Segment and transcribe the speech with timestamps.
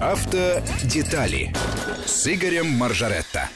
[0.00, 1.52] Автодетали
[2.06, 3.48] с Игорем Маржаретто.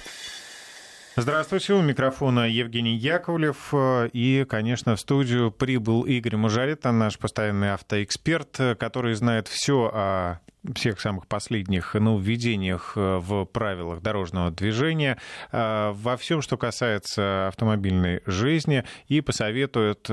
[1.14, 3.72] Здравствуйте, у микрофона Евгений Яковлев.
[4.12, 10.40] И, конечно, в студию прибыл Игорь Мажарета, наш постоянный автоэксперт, который знает все о
[10.74, 15.18] всех самых последних нововведениях в правилах дорожного движения,
[15.50, 20.08] во всем, что касается автомобильной жизни, и посоветует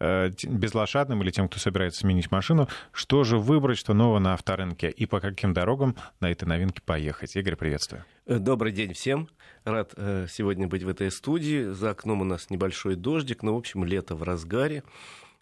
[0.00, 5.06] безлошадным или тем, кто собирается сменить машину, что же выбрать, что нового на авторынке, и
[5.06, 7.34] по каким дорогам на этой новинке поехать.
[7.36, 8.04] Игорь, приветствую.
[8.26, 9.28] Добрый день всем.
[9.64, 11.64] Рад э, сегодня быть в этой студии.
[11.72, 14.84] За окном у нас небольшой дождик, но, в общем, лето в разгаре.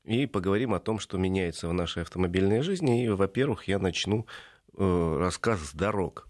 [0.04, 3.04] И поговорим о том, что меняется в нашей автомобильной жизни.
[3.04, 4.26] И, во-первых, я начну
[4.76, 6.26] э, рассказ с дорог.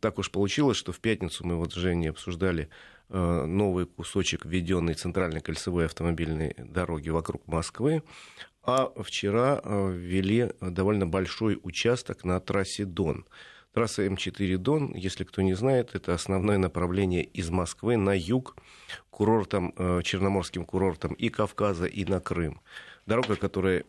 [0.00, 2.70] Так уж получилось, что в пятницу мы вот с Женей обсуждали
[3.10, 8.02] э, новый кусочек введенной центральной кольцевой автомобильной дороги вокруг Москвы.
[8.62, 13.26] А вчера ввели довольно большой участок на трассе Дон.
[13.74, 18.56] Трасса М4 Дон, если кто не знает, это основное направление из Москвы на юг,
[19.10, 22.60] курортом, э, черноморским курортом и Кавказа, и на Крым.
[23.06, 23.84] Дорога, которая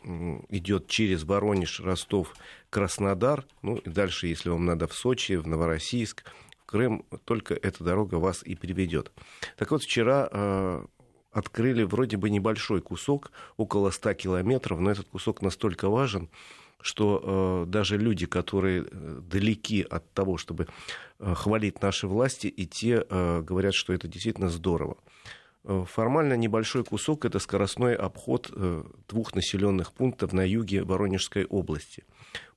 [0.50, 2.36] идет через Воронеж, Ростов,
[2.70, 6.24] Краснодар, ну и дальше, если вам надо в Сочи, в Новороссийск,
[6.62, 9.12] в Крым, только эта дорога вас и приведет.
[9.58, 10.86] Так вот, вчера э,
[11.32, 16.30] открыли вроде бы небольшой кусок, около 100 километров, но этот кусок настолько важен,
[16.82, 20.68] что э, даже люди, которые э, далеки от того, чтобы
[21.20, 24.98] э, хвалить наши власти, и те э, говорят, что это действительно здорово.
[25.68, 32.04] Э, формально небольшой кусок это скоростной обход э, двух населенных пунктов на юге Воронежской области.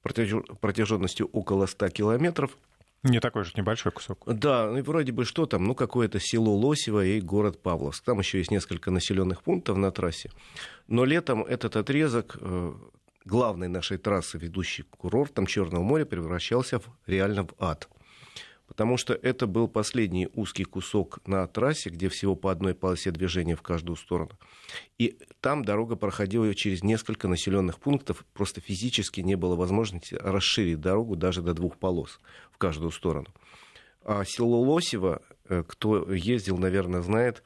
[0.03, 2.56] Протяженностью около 100 километров.
[3.03, 4.23] Не такой же небольшой кусок.
[4.27, 8.05] Да, и вроде бы что там, ну какое-то село Лосево и город Павловск.
[8.05, 10.31] Там еще есть несколько населенных пунктов на трассе.
[10.86, 12.36] Но летом этот отрезок
[13.25, 17.89] главной нашей трассы, ведущей к курортам Черного моря, превращался в, реально в ад.
[18.69, 23.56] Потому что это был последний узкий кусок на трассе, где всего по одной полосе движения
[23.56, 24.39] в каждую сторону.
[24.98, 28.24] И там дорога проходила через несколько населенных пунктов.
[28.34, 32.20] Просто физически не было возможности расширить дорогу даже до двух полос
[32.52, 33.27] в каждую сторону.
[34.05, 37.42] А село Лосево, э, кто ездил, наверное, знает,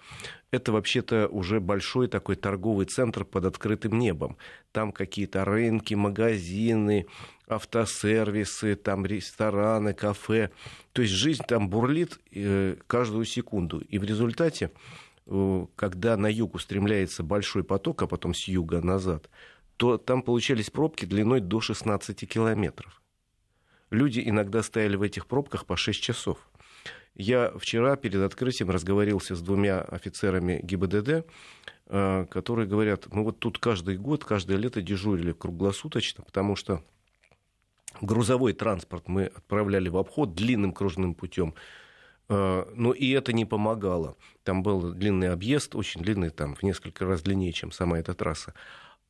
[0.52, 4.36] это вообще-то уже большой такой торговый центр под открытым небом.
[4.70, 7.06] Там какие-то рынки, магазины,
[7.54, 10.50] автосервисы, там рестораны, кафе.
[10.92, 13.80] То есть жизнь там бурлит э, каждую секунду.
[13.80, 14.70] И в результате,
[15.26, 19.30] э, когда на юг устремляется большой поток, а потом с юга назад,
[19.76, 23.02] то там получались пробки длиной до 16 километров.
[23.90, 26.38] Люди иногда стояли в этих пробках по 6 часов.
[27.14, 31.26] Я вчера перед открытием разговорился с двумя офицерами ГИБДД,
[31.88, 36.82] э, которые говорят, мы вот тут каждый год, каждое лето дежурили круглосуточно, потому что
[38.00, 41.54] грузовой транспорт мы отправляли в обход длинным кружным путем.
[42.28, 44.16] Э, но и это не помогало.
[44.44, 48.54] Там был длинный объезд, очень длинный, там в несколько раз длиннее, чем сама эта трасса.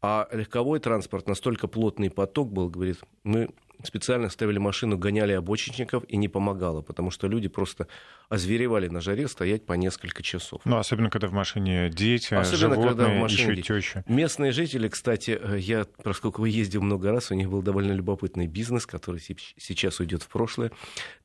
[0.01, 3.51] А легковой транспорт, настолько плотный поток был, говорит, мы
[3.83, 7.89] специально ставили машину, гоняли обочинников, и не помогало, потому что люди просто
[8.29, 10.63] озверевали на жаре стоять по несколько часов.
[10.65, 14.05] Ну, особенно, когда в машине дети, особенно, животные, когда в машине еще теща.
[14.07, 18.87] Местные жители, кстати, э, я, поскольку ездил много раз, у них был довольно любопытный бизнес,
[18.87, 20.73] который сейчас уйдет в прошлое.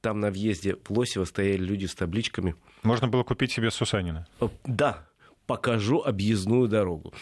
[0.02, 2.56] Там на въезде в Лосево стояли люди с табличками.
[2.84, 4.28] Можно было купить себе Сусанина.
[4.42, 5.08] Э, да,
[5.48, 7.14] покажу объездную дорогу.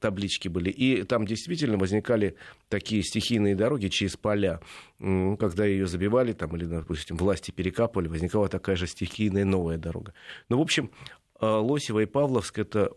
[0.00, 0.70] Таблички были.
[0.70, 2.36] И там действительно возникали
[2.68, 4.60] такие стихийные дороги через поля.
[4.98, 10.14] Когда ее забивали, там, или, допустим, власти перекапывали, возникала такая же стихийная новая дорога.
[10.48, 10.90] Ну, в общем,
[11.38, 12.90] а, Лосево и Павловск, это,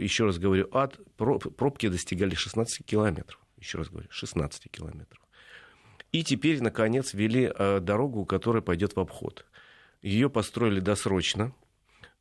[0.00, 3.40] еще раз говорю, ад, пробки достигали 16 километров.
[3.58, 5.22] Еще раз говорю, 16 километров.
[6.12, 9.46] И теперь, наконец, ввели а, дорогу, которая пойдет в обход.
[10.02, 11.52] Ее построили досрочно,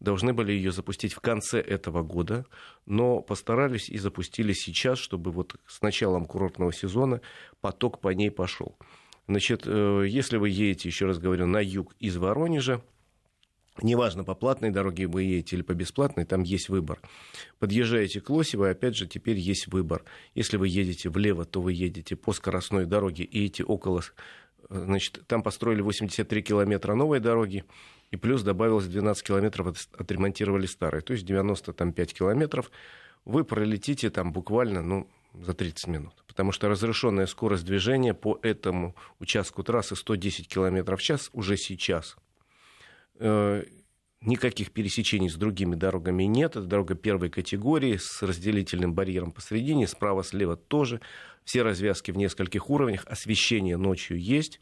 [0.05, 2.45] должны были ее запустить в конце этого года,
[2.85, 7.19] но постарались и запустили сейчас, чтобы вот с началом курортного сезона
[7.59, 8.77] поток по ней пошел.
[9.27, 12.81] Значит, э, если вы едете, еще раз говорю, на юг из Воронежа,
[13.81, 17.01] Неважно, по платной дороге вы едете или по бесплатной, там есть выбор.
[17.59, 20.05] Подъезжаете к Лосево, опять же, теперь есть выбор.
[20.33, 24.01] Если вы едете влево, то вы едете по скоростной дороге и идете около...
[24.69, 27.65] Э, значит, там построили 83 километра новой дороги,
[28.11, 32.71] и плюс добавилось 12 километров, отремонтировали старые, то есть 95 километров.
[33.25, 36.13] Вы пролетите там буквально, ну, за 30 минут.
[36.27, 42.15] Потому что разрешенная скорость движения по этому участку трассы 110 км в час уже сейчас.
[44.21, 46.55] Никаких пересечений с другими дорогами нет.
[46.55, 51.01] Это дорога первой категории с разделительным барьером посередине, справа-слева тоже.
[51.43, 54.59] Все развязки в нескольких уровнях, освещение ночью есть.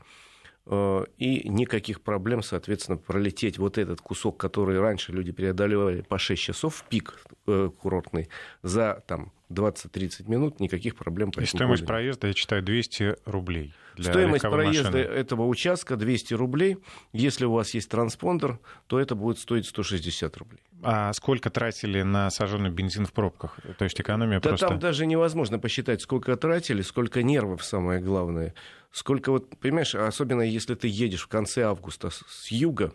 [0.65, 6.41] Э, и никаких проблем, соответственно, пролететь вот этот кусок, который раньше люди преодолевали по 6
[6.41, 8.29] часов в пик э, курортный,
[8.61, 13.73] за там, 20-30 минут, никаких проблем по И стоимость проезда, я читаю, 200 рублей.
[13.97, 14.97] Стоимость проезда машины.
[14.97, 16.77] этого участка 200 рублей.
[17.11, 20.59] Если у вас есть транспондер, то это будет стоить 160 рублей.
[20.81, 23.57] А сколько тратили на сожженный бензин в пробках?
[23.77, 24.67] То есть экономия да просто...
[24.67, 28.53] там даже невозможно посчитать, сколько тратили, сколько нервов, самое главное.
[28.91, 32.93] Сколько вот, понимаешь, особенно если ты едешь в конце августа с юга,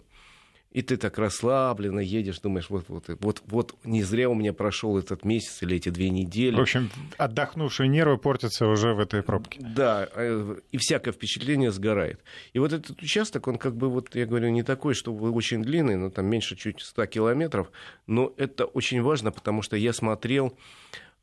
[0.71, 4.99] и ты так расслабленно едешь, думаешь, вот, вот, вот, вот не зря у меня прошел
[4.99, 6.57] этот месяц или эти две недели.
[6.57, 9.61] В общем, отдохнувшие нервы портятся уже в этой пробке.
[9.61, 12.21] Да, э, и всякое впечатление сгорает.
[12.53, 15.97] И вот этот участок, он как бы, вот я говорю, не такой, что очень длинный,
[15.97, 17.71] но там меньше чуть 100 километров,
[18.07, 20.57] но это очень важно, потому что я смотрел,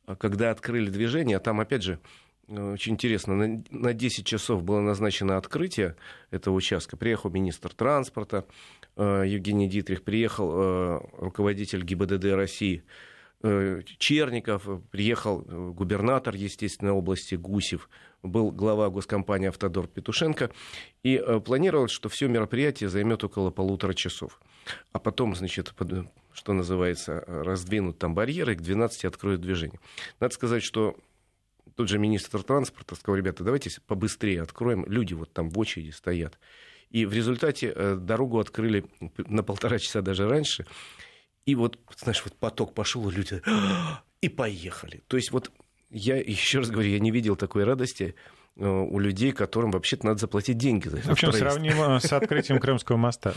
[0.08, 2.00] э, когда открыли движение, а там, опять же,
[2.48, 3.34] очень интересно.
[3.34, 5.96] На, на 10 часов было назначено открытие
[6.30, 6.96] этого участка.
[6.96, 8.46] Приехал министр транспорта
[8.96, 12.84] э, Евгений Дитрих, приехал э, руководитель ГИБДД России
[13.42, 17.88] э, Черников, приехал э, губернатор, естественно, области Гусев,
[18.22, 20.50] был глава госкомпании «Автодор» Петушенко.
[21.02, 24.40] И э, планировалось, что все мероприятие займет около полутора часов.
[24.92, 29.80] А потом, значит, под, что называется, раздвинут там барьеры, и к 12 откроют движение.
[30.20, 30.96] Надо сказать, что
[31.74, 36.38] тот же министр транспорта сказал, ребята, давайте побыстрее откроем, люди вот там в очереди стоят.
[36.90, 38.86] И в результате э, дорогу открыли
[39.16, 40.66] на полтора часа даже раньше.
[41.44, 43.42] И вот, знаешь, вот поток пошел, люди
[44.20, 45.02] и поехали.
[45.08, 45.50] То есть вот
[45.90, 48.14] я еще раз говорю, я не видел такой радости
[48.56, 51.08] э, у людей, которым вообще-то надо заплатить деньги за это.
[51.08, 53.34] В общем, сравнимо с открытием Крымского моста.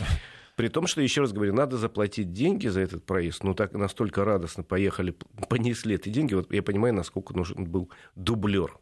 [0.60, 3.44] При том, что, еще раз говорю, надо заплатить деньги за этот проезд.
[3.44, 5.16] Ну, так настолько радостно поехали,
[5.48, 6.34] понесли эти деньги.
[6.34, 8.76] Вот я понимаю, насколько нужен был дублер.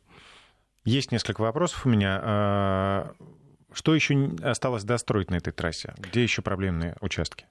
[0.85, 2.21] Есть несколько вопросов у меня.
[2.21, 3.13] А,
[3.73, 5.95] что еще осталось достроить на этой трассе?
[5.99, 7.47] Где еще проблемные участки?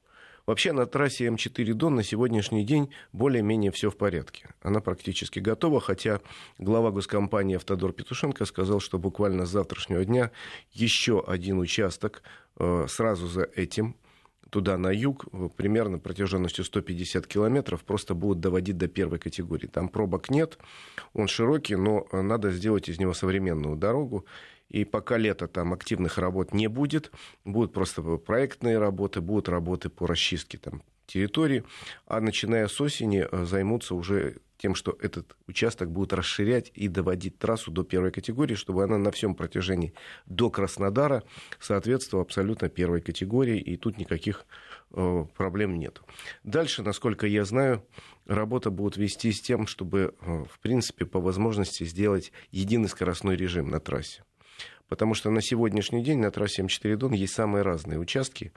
[0.46, 4.50] Вообще на трассе М4 Дон на сегодняшний день более-менее все в порядке.
[4.62, 6.20] Она практически готова, хотя
[6.58, 10.32] глава госкомпании «Автодор» Петушенко сказал, что буквально с завтрашнего дня
[10.74, 12.24] еще один участок
[12.60, 13.96] э, сразу за этим
[14.50, 19.68] туда на юг, примерно протяженностью 150 километров, просто будут доводить до первой категории.
[19.68, 20.58] Там пробок нет,
[21.14, 24.26] он широкий, но надо сделать из него современную дорогу.
[24.70, 27.12] И пока лето там активных работ не будет,
[27.46, 31.64] будут просто проектные работы, будут работы по расчистке там, территории,
[32.06, 37.38] а начиная с осени э, займутся уже тем, что этот участок будут расширять и доводить
[37.38, 39.94] трассу до первой категории, чтобы она на всем протяжении
[40.26, 41.24] до Краснодара
[41.60, 44.46] соответствовала абсолютно первой категории, и тут никаких
[44.92, 46.02] э, проблем нет.
[46.44, 47.86] Дальше, насколько я знаю,
[48.26, 53.70] работа будет вести с тем, чтобы, э, в принципе, по возможности сделать единый скоростной режим
[53.70, 54.24] на трассе.
[54.88, 58.54] Потому что на сегодняшний день на трассе М4 Дон есть самые разные участки,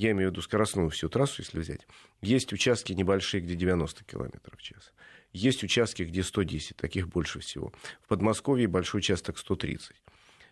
[0.00, 1.86] я имею в виду скоростную всю трассу, если взять,
[2.22, 4.92] есть участки небольшие, где 90 км в час.
[5.32, 7.72] Есть участки, где 110, таких больше всего.
[8.02, 9.94] В Подмосковье большой участок 130.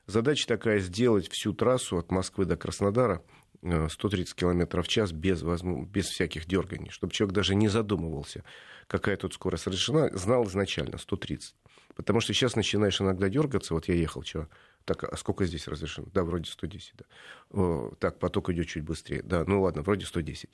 [0.06, 3.22] Задача такая сделать всю трассу от Москвы до Краснодара
[3.62, 8.44] 130 э, км в час без, без всяких дерганий, чтобы человек даже не задумывался,
[8.86, 11.54] какая тут скорость разрешена, знал изначально 130.
[11.96, 14.48] Потому что сейчас начинаешь иногда дергаться, вот я ехал вчера,
[14.88, 16.06] так, а сколько здесь разрешено?
[16.14, 17.90] Да, вроде 110, да.
[17.98, 19.22] Так, поток идет чуть быстрее.
[19.22, 20.48] Да, ну ладно, вроде 110.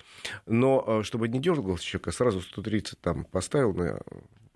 [0.46, 4.00] Но э, чтобы не дергался человек, а сразу 130 там поставил, на,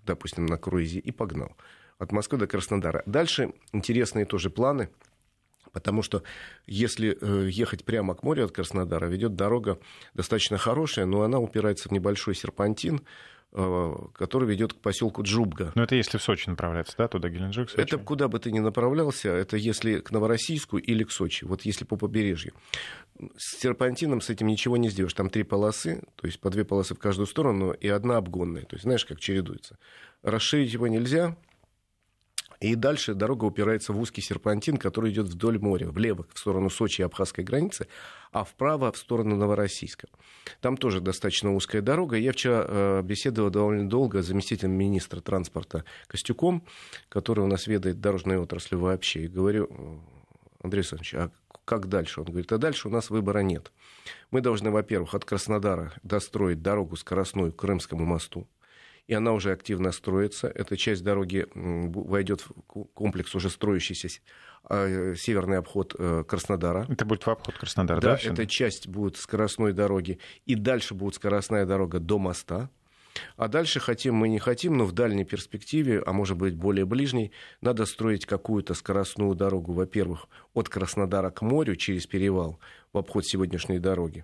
[0.05, 1.55] допустим, на круизе и погнал.
[1.97, 3.03] От Москвы до Краснодара.
[3.05, 4.89] Дальше интересные тоже планы.
[5.71, 6.23] Потому что
[6.65, 9.79] если э, ехать прямо к морю от Краснодара, ведет дорога
[10.13, 13.01] достаточно хорошая, но она упирается в небольшой серпантин,
[13.51, 15.71] который ведет к поселку Джубга.
[15.73, 17.81] Но это если в Сочи направляться, да, туда Геленджик, Сочи?
[17.81, 21.83] Это куда бы ты ни направлялся, это если к Новороссийску или к Сочи, вот если
[21.83, 22.53] по побережью.
[23.37, 25.13] С серпантином с этим ничего не сделаешь.
[25.13, 28.63] Там три полосы, то есть по две полосы в каждую сторону и одна обгонная.
[28.63, 29.77] То есть знаешь, как чередуется.
[30.21, 31.35] Расширить его нельзя,
[32.59, 37.01] и дальше дорога упирается в узкий серпантин, который идет вдоль моря, влево, в сторону Сочи
[37.01, 37.87] и Абхазской границы,
[38.31, 40.09] а вправо в сторону Новороссийска.
[40.59, 42.17] Там тоже достаточно узкая дорога.
[42.17, 46.63] Я вчера э, беседовал довольно долго с заместителем министра транспорта Костюком,
[47.07, 49.23] который у нас ведает дорожной отраслью вообще.
[49.23, 49.97] И говорю, «Э,
[50.61, 51.31] Андрей Александрович, а
[51.63, 52.21] как дальше?
[52.21, 53.71] Он говорит, а дальше у нас выбора нет.
[54.31, 58.47] Мы должны, во-первых, от Краснодара достроить дорогу скоростную к Крымскому мосту
[59.09, 60.47] и она уже активно строится.
[60.47, 62.53] Эта часть дороги войдет в
[62.93, 64.07] комплекс уже строящийся
[64.63, 66.85] а, северный обход э, Краснодара.
[66.87, 68.19] Это будет в обход Краснодара, да?
[68.23, 70.19] Да, эта часть будет скоростной дороги.
[70.45, 72.69] И дальше будет скоростная дорога до моста.
[73.35, 77.31] А дальше хотим мы не хотим, но в дальней перспективе, а может быть более ближней,
[77.61, 82.59] надо строить какую-то скоростную дорогу, во-первых, от Краснодара к морю через перевал
[82.93, 84.23] в обход сегодняшней дороги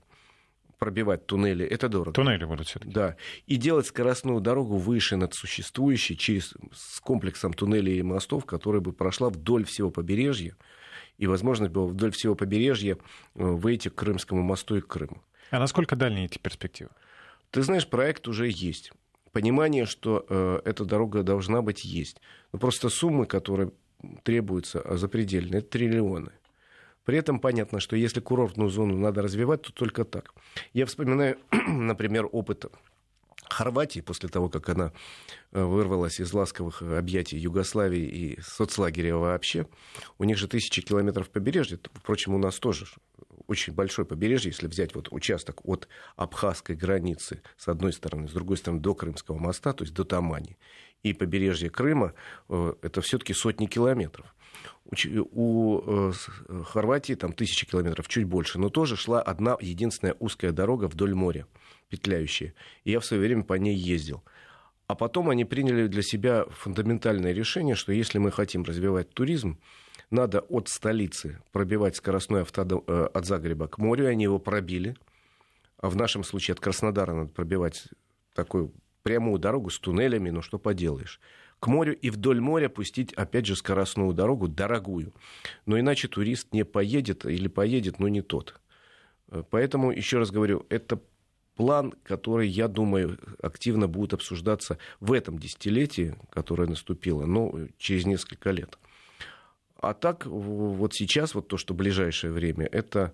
[0.78, 2.14] пробивать туннели, это дорого.
[2.14, 2.92] Туннели будут все-таки.
[2.92, 3.16] Да.
[3.48, 8.94] И делать скоростную дорогу выше над существующей, через, с комплексом туннелей и мостов, которая бы
[8.94, 10.56] прошла вдоль всего побережья.
[11.18, 12.98] И возможность было вдоль всего побережья э,
[13.36, 15.22] выйти к Крымскому мосту и к Крыму.
[15.52, 16.90] А насколько дальние эти перспективы?
[17.52, 18.92] Ты знаешь, проект уже есть.
[19.32, 22.22] Понимание, что э, эта дорога должна быть, есть.
[22.52, 23.72] Но просто суммы, которые
[24.24, 26.32] требуются а, запредельные, это триллионы.
[27.06, 30.34] При этом понятно, что если курортную зону надо развивать, то только так.
[30.74, 32.66] Я вспоминаю, например, опыт
[33.48, 34.92] Хорватии после того, как она
[35.52, 39.68] э, вырвалась из ласковых объятий Югославии и соцлагеря вообще.
[40.18, 41.80] У них же тысячи километров побережья.
[41.94, 42.88] Впрочем, у нас тоже
[43.48, 48.58] очень большое побережье, если взять вот участок от абхазской границы с одной стороны, с другой
[48.58, 50.58] стороны до Крымского моста, то есть до Тамани,
[51.04, 52.14] и побережье Крыма,
[52.50, 54.26] э, это все-таки сотни километров.
[55.32, 56.12] У э,
[56.64, 61.48] Хорватии там тысячи километров, чуть больше, но тоже шла одна единственная узкая дорога вдоль моря,
[61.90, 62.54] петляющая.
[62.84, 64.24] И я в свое время по ней ездил.
[64.88, 69.60] А потом они приняли для себя фундаментальное решение, что если мы хотим развивать туризм,
[70.12, 74.96] надо от столицы пробивать скоростной авто э, от Загреба к морю, они его пробили.
[75.78, 77.88] А в нашем случае от Краснодара надо пробивать
[78.36, 78.72] такую
[79.06, 81.22] прямую дорогу с туннелями, ну что поделаешь.
[81.60, 85.14] К морю и вдоль моря пустить, опять же, скоростную дорогу, дорогую.
[85.68, 88.60] Но иначе турист не поедет или поедет, но не тот.
[89.30, 91.00] Э, поэтому, еще раз говорю, это
[91.56, 98.50] план, который, я думаю, активно будет обсуждаться в этом десятилетии, которое наступило, но через несколько
[98.50, 98.80] лет.
[99.80, 103.14] А так, вот сейчас, вот то, что ближайшее время, это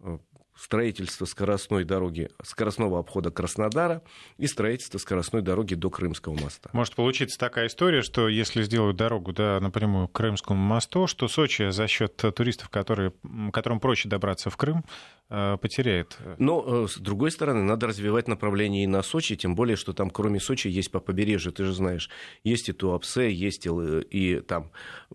[0.00, 0.18] э,
[0.58, 4.02] строительство скоростной дороги, скоростного обхода Краснодара
[4.36, 6.70] и строительство скоростной дороги до Крымского моста.
[6.72, 11.70] Может получиться такая история, что если сделают дорогу да, напрямую к Крымскому мосту, что Сочи
[11.70, 13.12] за счет туристов, которые,
[13.52, 14.84] которым проще добраться в Крым,
[15.30, 16.16] Э, потеряет.
[16.38, 20.08] Но, э, с другой стороны, надо развивать направление и на Сочи, тем более, что там,
[20.08, 22.08] кроме Сочи, есть по побережью, ты же знаешь,
[22.44, 24.70] есть и Туапсе, есть и, и там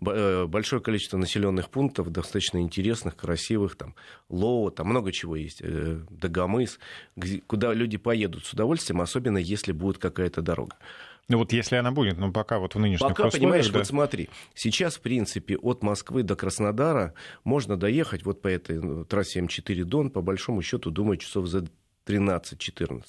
[0.06, 3.96] э, большое количество населенных пунктов, достаточно интересных, красивых, там
[4.28, 6.78] Лоу, там много чего есть, Дагомыс,
[7.46, 10.76] куда люди поедут с удовольствием, особенно если будет какая-то дорога.
[11.28, 13.40] Ну вот если она будет, но пока вот в нынешних пока, условиях...
[13.40, 13.78] понимаешь, да.
[13.78, 17.14] вот смотри, сейчас, в принципе, от Москвы до Краснодара
[17.44, 21.66] можно доехать вот по этой ну, трассе М4 Дон, по большому счету, думаю, часов за
[22.06, 23.02] 13-14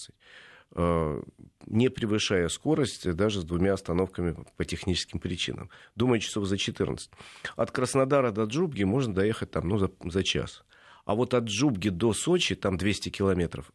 [0.75, 1.21] э,
[1.67, 5.69] не превышая скорость даже с двумя остановками по техническим причинам.
[5.95, 7.09] Думаю, часов за 14.
[7.55, 10.63] От Краснодара до Джубги можно доехать там, ну, за, за час.
[11.05, 13.71] А вот от Джубги до Сочи, там 200 километров,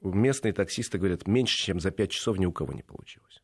[0.00, 3.42] местные таксисты говорят, меньше, чем за 5 часов ни у кого не получилось.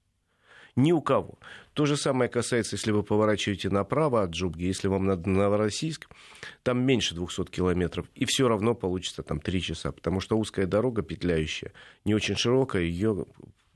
[0.76, 1.38] Ни у кого.
[1.72, 6.08] То же самое касается, если вы поворачиваете направо от Джубги, если вам надо на Новороссийск,
[6.62, 11.02] там меньше 200 километров, и все равно получится там 3 часа, потому что узкая дорога,
[11.02, 11.72] петляющая,
[12.04, 13.24] не очень широкая, ее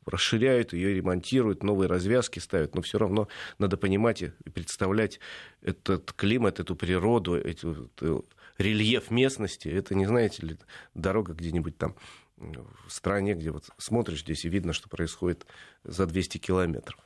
[0.07, 5.21] расширяют, ее ремонтируют, новые развязки ставят, но все равно надо понимать и представлять
[5.63, 8.27] этот климат, эту природу, эту, эту
[8.59, 9.69] рельеф местности.
[9.69, 10.59] Это не знаете ли
[10.95, 11.95] дорога где-нибудь там
[12.37, 15.47] в стране, где вот смотришь здесь и видно, что происходит
[15.85, 16.99] за 200 километров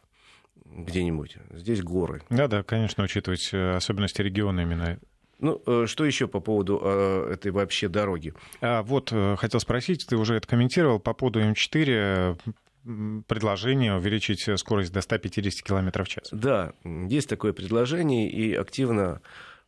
[0.65, 1.37] где-нибудь.
[1.53, 2.23] Здесь горы.
[2.31, 4.99] Да, да, конечно, учитывать э, особенности региона именно.
[5.39, 8.33] Ну, э, что еще по поводу э, этой вообще дороги?
[8.61, 12.39] А, вот, хотел спросить, ты уже это комментировал по поводу М4
[13.29, 16.29] предложение увеличить скорость до 150 км в час.
[16.33, 19.21] Да, есть такое предложение, и активно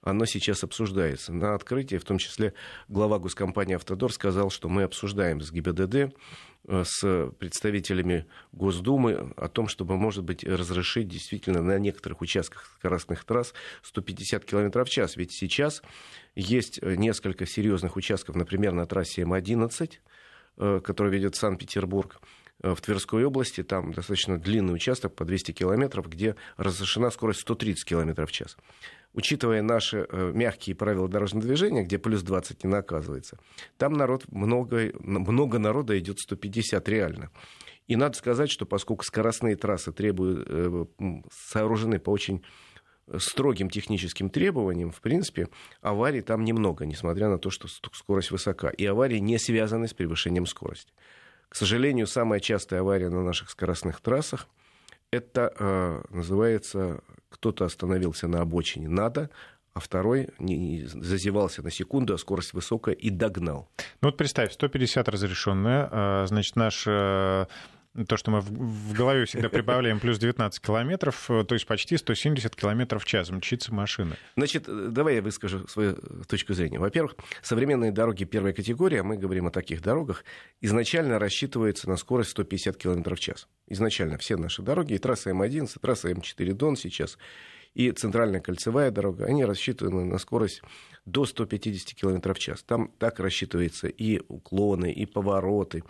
[0.04, 1.32] оно сейчас обсуждается.
[1.32, 2.52] На открытии, в том числе,
[2.88, 5.94] глава госкомпании «Автодор» сказал, что мы обсуждаем с ГИБДД,
[6.68, 13.24] э, с представителями Госдумы о том, чтобы, может быть, разрешить действительно на некоторых участках скоростных
[13.24, 15.16] трасс 150 км в час.
[15.16, 15.82] Ведь сейчас
[16.34, 19.90] есть несколько серьезных участков, например, на трассе М11,
[20.58, 22.20] э, которая ведет Санкт-Петербург,
[22.62, 27.86] э, в Тверской области, там достаточно длинный участок по 200 километров, где разрешена скорость 130
[27.86, 28.58] километров в час
[29.14, 33.38] учитывая наши э, мягкие правила дорожного движения, где плюс 20 не наказывается,
[33.78, 37.30] там народ много, много народа идет 150 реально.
[37.86, 40.84] И надо сказать, что поскольку скоростные трассы требуют, э,
[41.32, 42.42] сооружены по очень
[43.18, 45.48] строгим техническим требованиям, в принципе,
[45.82, 48.70] аварий там немного, несмотря на то, что скорость высока.
[48.70, 50.92] И аварии не связаны с превышением скорости.
[51.50, 54.48] К сожалению, самая частая авария на наших скоростных трассах–
[55.14, 59.30] это э, называется, кто-то остановился на обочине надо,
[59.72, 63.68] а второй не, не, зазевался на секунду, а скорость высокая и догнал.
[64.00, 67.46] Ну вот представь, 150 разрешенная, значит, наш э,
[68.08, 73.04] то, что мы в голове всегда прибавляем плюс 19 километров, то есть почти 170 километров
[73.04, 74.16] в час мчится машина.
[74.36, 75.94] Значит, давай я выскажу свою
[76.26, 76.78] точку зрения.
[76.78, 80.24] Во-первых, современные дороги первой категории, а мы говорим о таких дорогах,
[80.60, 83.48] изначально рассчитываются на скорость 150 километров в час.
[83.68, 87.16] Изначально все наши дороги, и трасса М11, и трасса М4 Дон сейчас,
[87.74, 90.62] и центральная кольцевая дорога, они рассчитаны на скорость
[91.06, 92.62] до 150 км в час.
[92.62, 95.82] Там так рассчитывается и уклоны, и повороты,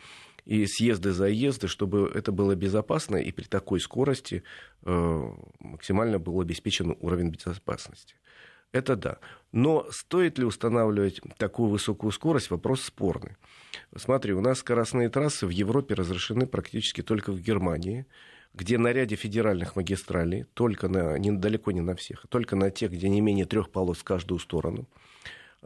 [0.45, 4.43] и съезды-заезды, чтобы это было безопасно, и при такой скорости
[4.83, 8.17] э, максимально был обеспечен уровень безопасности.
[8.73, 9.19] Это да.
[9.53, 13.37] Но стоит ли устанавливать такую высокую скорость, вопрос спорный.
[13.97, 18.05] Смотри, у нас скоростные трассы в Европе разрешены практически только в Германии,
[18.53, 22.91] где на ряде федеральных магистралей, только на, не, далеко не на всех, только на тех,
[22.91, 24.89] где не менее трех полос в каждую сторону,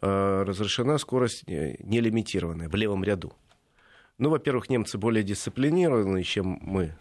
[0.02, 3.32] э, разрешена скорость э, нелимитированная в левом ряду.
[4.18, 6.94] Ну, во-первых, немцы более дисциплинированные, чем мы.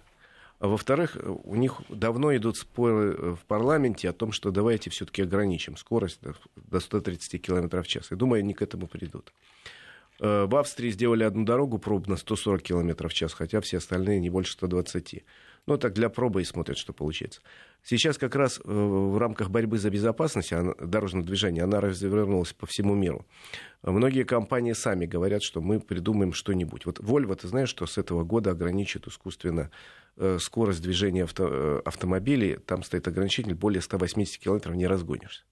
[0.60, 5.22] А во-вторых, у них давно идут споры э, в парламенте о том, что давайте все-таки
[5.22, 6.20] ограничим скорость
[6.56, 8.12] до 130 км в час.
[8.12, 9.34] И думаю, они к этому придут.
[10.20, 14.54] В Австрии сделали одну дорогу пробно 140 км в час, хотя все остальные не больше
[14.54, 15.24] 120.
[15.68, 17.42] Ну, так для пробы и смотрят, что получается.
[17.84, 22.96] Сейчас как раз э, в рамках борьбы за безопасность дорожного движения она развернулась по всему
[22.96, 23.26] миру.
[23.84, 26.86] Многие компании сами говорят, что мы придумаем что-нибудь.
[26.86, 29.70] Вот Volvo, ты знаешь, что с этого года ограничит искусственно
[30.16, 32.58] э, скорость движения авто, э, автомобилей.
[32.66, 35.44] Там стоит ограничитель, более 180 километров не разгонишься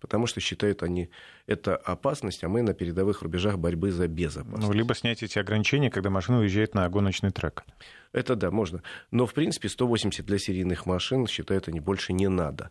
[0.00, 1.10] потому что считают они
[1.46, 4.66] это опасность, а мы на передовых рубежах борьбы за безопасность.
[4.66, 7.64] Ну, либо снять эти ограничения, когда машина уезжает на гоночный трек.
[8.12, 8.82] Это да, можно.
[9.10, 12.70] Но, в принципе, 180 для серийных машин, считают они, больше не надо.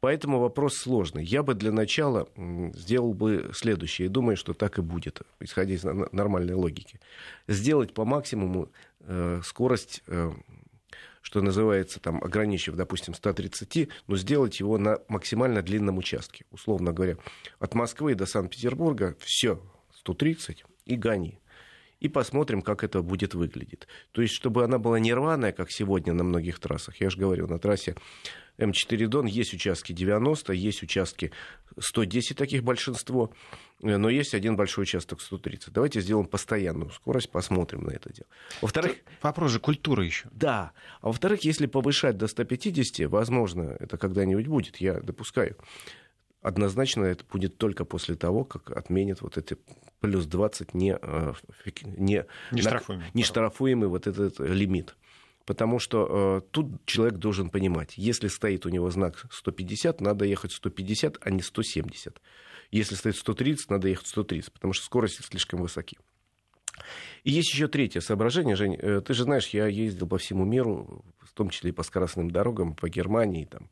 [0.00, 1.24] Поэтому вопрос сложный.
[1.24, 2.28] Я бы для начала
[2.74, 7.00] сделал бы следующее, и думаю, что так и будет, исходя из нормальной логики.
[7.48, 10.30] Сделать по максимуму э, скорость э,
[11.24, 16.44] что называется, там, ограничив, допустим, 130, но сделать его на максимально длинном участке.
[16.50, 17.16] Условно говоря,
[17.58, 19.58] от Москвы до Санкт-Петербурга все
[19.94, 21.40] 130 и гони.
[22.04, 23.88] И посмотрим, как это будет выглядеть.
[24.12, 27.00] То есть, чтобы она была не рваная, как сегодня на многих трассах.
[27.00, 27.96] Я же говорю, на трассе
[28.58, 31.32] М4 Дон есть участки 90, есть участки
[31.78, 33.32] 110, таких большинство,
[33.82, 35.72] э, но есть один большой участок 130.
[35.72, 38.28] Давайте сделаем постоянную скорость, посмотрим на это дело.
[38.60, 38.96] Во-вторых...
[39.22, 40.28] Вопрос же культуры еще.
[40.30, 40.72] Да.
[41.00, 45.56] А во-вторых, если повышать до 150, возможно, это когда-нибудь будет, я допускаю.
[46.44, 49.56] Однозначно это будет только после того, как отменят вот эти
[50.00, 51.32] плюс 20 не, э,
[51.86, 54.94] не, не, штрафуемый, не штрафуемый вот этот лимит.
[55.46, 60.52] Потому что э, тут человек должен понимать, если стоит у него знак 150, надо ехать
[60.52, 62.20] 150, а не 170.
[62.70, 65.96] Если стоит 130, надо ехать 130, потому что скорости слишком высоки.
[67.22, 68.76] И есть еще третье соображение, Жень.
[68.78, 72.30] Э, ты же знаешь, я ездил по всему миру, в том числе и по скоростным
[72.30, 73.70] дорогам, по Германии, там,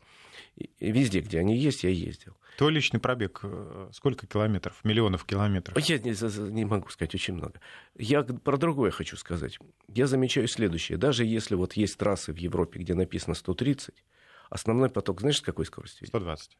[0.80, 2.36] везде, где они есть, я ездил.
[2.58, 5.78] Твой личный пробег э, сколько километров, миллионов километров?
[5.78, 7.60] Я не, не могу сказать, очень много.
[7.96, 9.58] Я про другое хочу сказать.
[9.88, 10.98] Я замечаю следующее.
[10.98, 13.94] Даже если вот есть трассы в Европе, где написано 130,
[14.50, 16.06] основной поток, знаешь, с какой скоростью?
[16.06, 16.58] 120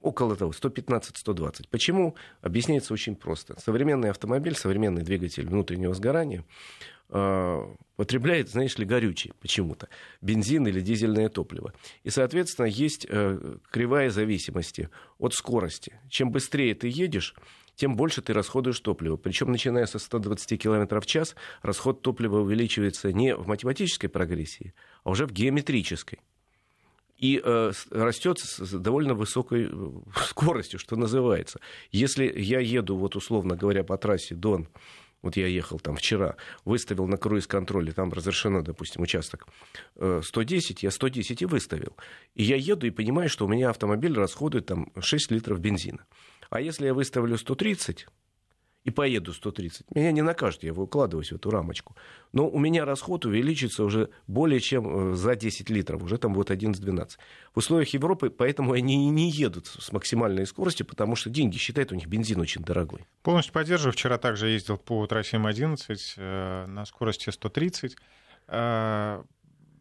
[0.00, 1.66] около того, 115-120.
[1.70, 2.14] Почему?
[2.40, 3.58] Объясняется очень просто.
[3.60, 6.44] Современный автомобиль, современный двигатель внутреннего сгорания
[7.10, 9.88] э, потребляет, знаешь ли, горючее почему-то,
[10.20, 11.72] бензин или дизельное топливо.
[12.04, 16.00] И, соответственно, есть э, кривая зависимости от скорости.
[16.08, 17.34] Чем быстрее ты едешь,
[17.74, 19.16] тем больше ты расходуешь топливо.
[19.16, 25.10] Причем, начиная со 120 км в час, расход топлива увеличивается не в математической прогрессии, а
[25.10, 26.20] уже в геометрической
[27.18, 29.90] и э, растет с довольно высокой э,
[30.28, 31.60] скоростью, что называется.
[31.90, 34.68] Если я еду, вот условно говоря, по трассе Дон,
[35.20, 39.48] вот я ехал там вчера, выставил на круиз-контроле, там разрешено, допустим, участок
[39.96, 41.96] 110, э, я 110 и выставил.
[42.34, 46.04] И я еду и понимаю, что у меня автомобиль расходует там 6 литров бензина.
[46.50, 48.06] А если я выставлю 130,
[48.84, 49.86] и поеду 130.
[49.94, 51.94] Меня не накажут, я выкладываюсь в эту рамочку.
[52.32, 56.50] Но у меня расход увеличится уже более чем э, за 10 литров, уже там будет
[56.50, 57.18] 11-12.
[57.54, 61.94] В условиях Европы поэтому они не едут с максимальной скоростью, потому что деньги считают, у
[61.94, 63.04] них бензин очень дорогой.
[63.22, 63.92] Полностью поддерживаю.
[63.92, 67.96] Вчера также ездил по трассе М11 э, на скорости 130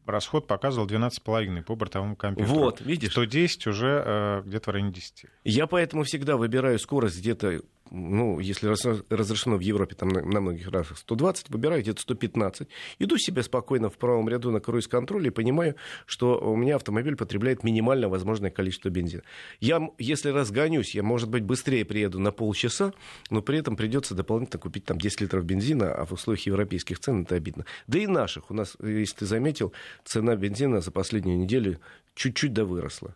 [0.08, 2.58] расход показывал 12,5 по бортовому компьютеру.
[2.58, 3.12] Вот, видишь?
[3.12, 5.26] 110 уже э, где-то в районе 10.
[5.44, 8.68] Я поэтому всегда выбираю скорость где-то ну, если
[9.14, 12.68] разрешено в Европе там на, многих разах 120, выбираю где-то 115,
[13.00, 17.64] иду себе спокойно в правом ряду на круиз-контроле и понимаю, что у меня автомобиль потребляет
[17.64, 19.24] минимально возможное количество бензина.
[19.60, 22.94] Я, если разгонюсь, я, может быть, быстрее приеду на полчаса,
[23.30, 27.24] но при этом придется дополнительно купить там 10 литров бензина, а в условиях европейских цен
[27.24, 27.66] это обидно.
[27.88, 28.52] Да и наших.
[28.52, 29.74] У нас, если ты заметил,
[30.04, 31.80] цена бензина за последнюю неделю
[32.16, 33.16] чуть-чуть да выросла.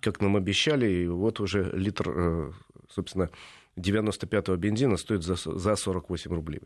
[0.00, 2.52] Как нам обещали, и вот уже литр, э,
[2.88, 3.30] собственно,
[3.78, 6.60] 95-го бензина стоит за, за 48 рублей.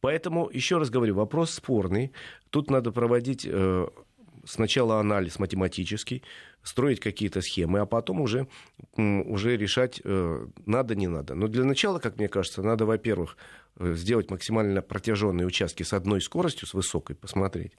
[0.00, 2.12] Поэтому, еще раз говорю, вопрос спорный.
[2.50, 3.88] Тут надо проводить э,
[4.46, 6.22] сначала анализ математический,
[6.62, 8.46] строить какие-то схемы, а потом уже,
[8.96, 11.34] уже решать, э, надо, не надо.
[11.34, 13.36] Но для начала, как мне кажется, надо, во-первых,
[13.78, 17.72] э, сделать максимально протяженные участки с одной скоростью, с высокой, посмотреть.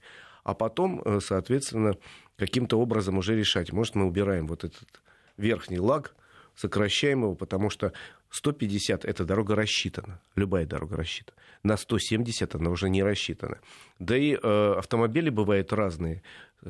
[0.44, 1.96] А потом, э, соответственно,
[2.36, 3.72] каким-то образом уже решать.
[3.72, 5.02] Может, мы убираем вот этот
[5.36, 6.14] верхний лаг,
[6.56, 7.92] сокращаем его, потому что
[8.30, 11.36] 150 это дорога рассчитана, любая дорога рассчитана.
[11.62, 13.58] На 170 она уже не рассчитана.
[13.98, 16.22] Да и э, автомобили бывают разные.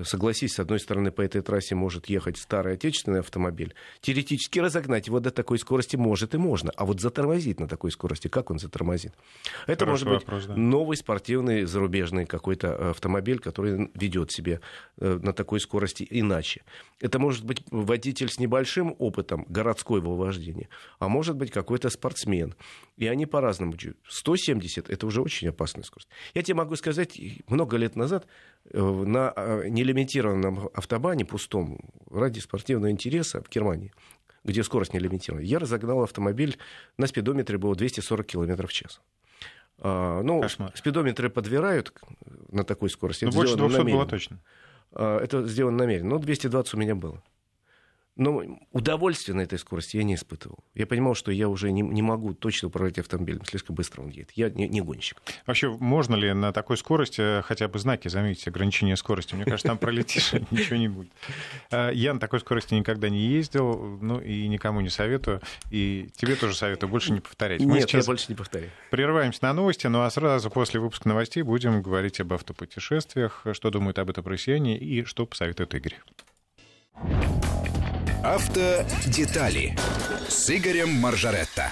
[0.05, 3.75] Согласись, с одной стороны, по этой трассе может ехать старый отечественный автомобиль.
[4.01, 6.71] Теоретически разогнать его до такой скорости может и можно.
[6.77, 9.13] А вот затормозить на такой скорости, как он затормозит?
[9.67, 10.61] Это Хороший может вопрос, быть да.
[10.61, 14.61] новый спортивный зарубежный какой-то автомобиль, который ведет себя
[14.99, 16.63] э, на такой скорости иначе.
[17.01, 22.55] Это может быть водитель с небольшим опытом городского вождения, а может быть какой-то спортсмен.
[22.97, 23.75] И они по-разному.
[24.09, 26.09] 170 это уже очень опасная скорость.
[26.35, 28.29] Я тебе могу сказать, много лет назад э,
[28.73, 31.79] на э, нелимитированном автобане пустом
[32.11, 33.93] ради спортивного интереса в Германии,
[34.45, 36.59] где скорость не лимитирована, я разогнал автомобиль,
[36.99, 39.01] на спидометре было 240 км в час.
[39.79, 40.73] А, ну, Кошмар.
[40.75, 41.93] спидометры подбирают
[42.51, 43.25] на такой скорости.
[43.25, 43.99] Ну, больше 200 намеренно.
[43.99, 44.41] было точно.
[44.93, 46.11] А, это сделано намеренно.
[46.11, 47.23] Ну, 220 у меня было.
[48.17, 50.65] Но удовольствия на этой скорости я не испытывал.
[50.75, 54.31] Я понимал, что я уже не, не могу точно управлять автомобилем, слишком быстро он едет.
[54.35, 55.21] Я не, не гонщик.
[55.45, 59.35] Вообще, можно ли на такой скорости хотя бы знаки заметить, ограничение скорости?
[59.35, 61.13] Мне кажется, там пролетишь, ничего не будет.
[61.71, 65.43] А, я на такой скорости никогда не ездил, ну и никому не советую.
[65.71, 67.61] И тебе тоже советую больше не повторять.
[67.61, 68.71] Мы Нет, я больше не повторяю.
[68.91, 73.99] Прерываемся на новости, ну а сразу после выпуска новостей будем говорить об автопутешествиях, что думают
[73.99, 75.97] об этом россияне и что посоветует Игорь.
[78.27, 79.77] Автодетали
[80.29, 81.71] с Игорем Маржаретто.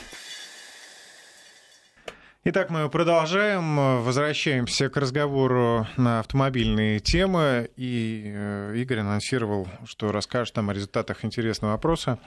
[2.44, 7.70] Итак, мы продолжаем, возвращаемся к разговору на автомобильные темы.
[7.74, 12.20] И э, Игорь анонсировал, что расскажет нам о результатах интересного опроса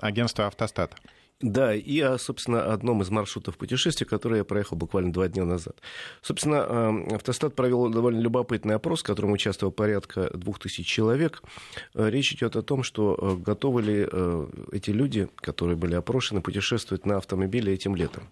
[0.00, 0.96] агентства «Автостат».
[1.40, 5.76] Да, и о, собственно, одном из маршрутов путешествия, который я проехал буквально два дня назад.
[6.20, 11.40] Собственно, эм, автостат провел довольно любопытный опрос, в котором участвовало порядка двух тысяч человек.
[11.94, 16.40] Э, речь идет о том, что э, готовы ли э, эти люди, которые были опрошены,
[16.40, 18.24] путешествовать на автомобиле этим летом.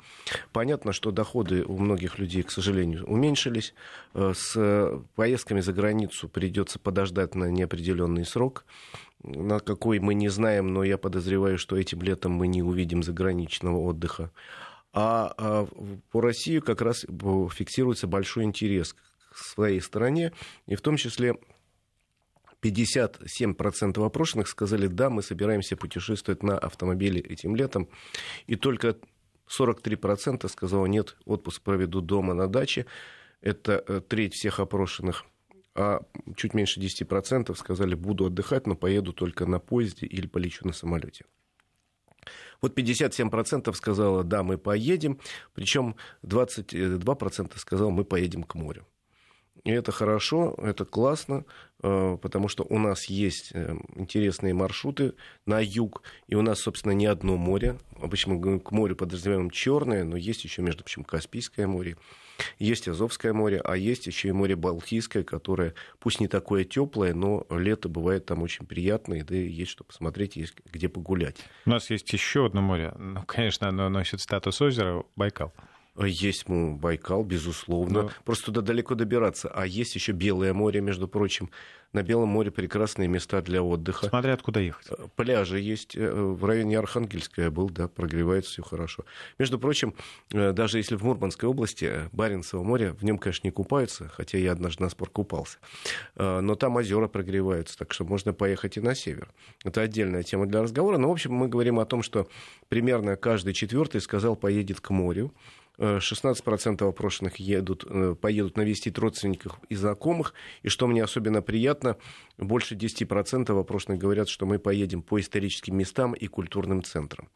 [0.53, 3.73] Понятно, что доходы у многих людей, к сожалению, уменьшились.
[4.14, 8.64] С поездками за границу придется подождать на неопределенный срок
[9.27, 13.79] на какой мы не знаем, но я подозреваю, что этим летом мы не увидим заграничного
[13.79, 14.31] отдыха.
[14.93, 15.67] А, а
[16.11, 20.33] по России как раз фиксируется большой интерес к своей стране,
[20.67, 21.37] и в том числе
[22.62, 27.89] 57% опрошенных сказали, да, мы собираемся путешествовать на автомобиле этим летом,
[28.47, 28.97] и только
[29.59, 32.87] 43% сказало, нет, отпуск проведу дома на даче.
[33.43, 35.25] Это э, треть всех опрошенных–
[35.77, 36.01] а
[36.37, 41.27] чуть меньше 10% сказали, буду отдыхать, но поеду только на поезде или полечу на самолете.
[42.62, 45.21] Вот 57% сказала, да, мы поедем,
[45.55, 48.87] причем 22% сказал, мы поедем к морю.
[49.65, 51.45] И это хорошо, это классно,
[51.83, 56.93] э, потому что у нас есть э, интересные маршруты на юг, и у нас, собственно,
[56.93, 57.79] не одно море.
[58.01, 61.97] Обычно мы к морю подразумеваем черное, но есть еще, между прочим, Каспийское море.
[62.59, 67.46] Есть Азовское море, а есть еще и море Балтийское, которое пусть не такое теплое, но
[67.51, 71.37] лето бывает там очень приятное, да и есть что посмотреть, есть где погулять.
[71.64, 72.92] У нас есть еще одно море.
[72.99, 75.53] Ну, конечно, оно носит статус озера Байкал.
[76.04, 78.04] Есть ну, Байкал, безусловно.
[78.04, 78.11] Да.
[78.24, 79.48] Просто туда далеко добираться.
[79.48, 81.50] А есть еще Белое море, между прочим.
[81.92, 84.06] На Белом море прекрасные места для отдыха.
[84.09, 84.87] Смотря откуда ехать.
[84.90, 85.96] Э, пляжи есть.
[85.96, 89.04] Э, в районе Архангельска я был, да, прогревается все хорошо.
[89.38, 89.94] Между прочим,
[90.32, 94.52] э, даже если в Мурманской области Баренцево море, в нем, конечно, не купаются, хотя я
[94.52, 95.59] однажды на спор купался.
[96.16, 99.32] Но там озера прогреваются, так что можно поехать и на север.
[99.64, 100.98] Это отдельная тема для разговора.
[100.98, 102.28] Но, в общем, мы говорим о том, что
[102.68, 105.32] примерно каждый четвертый сказал, поедет к морю.
[105.79, 110.35] 16% опрошенных едут, э, поедут навестить родственников и знакомых.
[110.62, 111.97] И что мне особенно приятно,
[112.39, 117.29] больше 10% опрошенных говорят, что мы поедем по историческим местам и культурным центрам.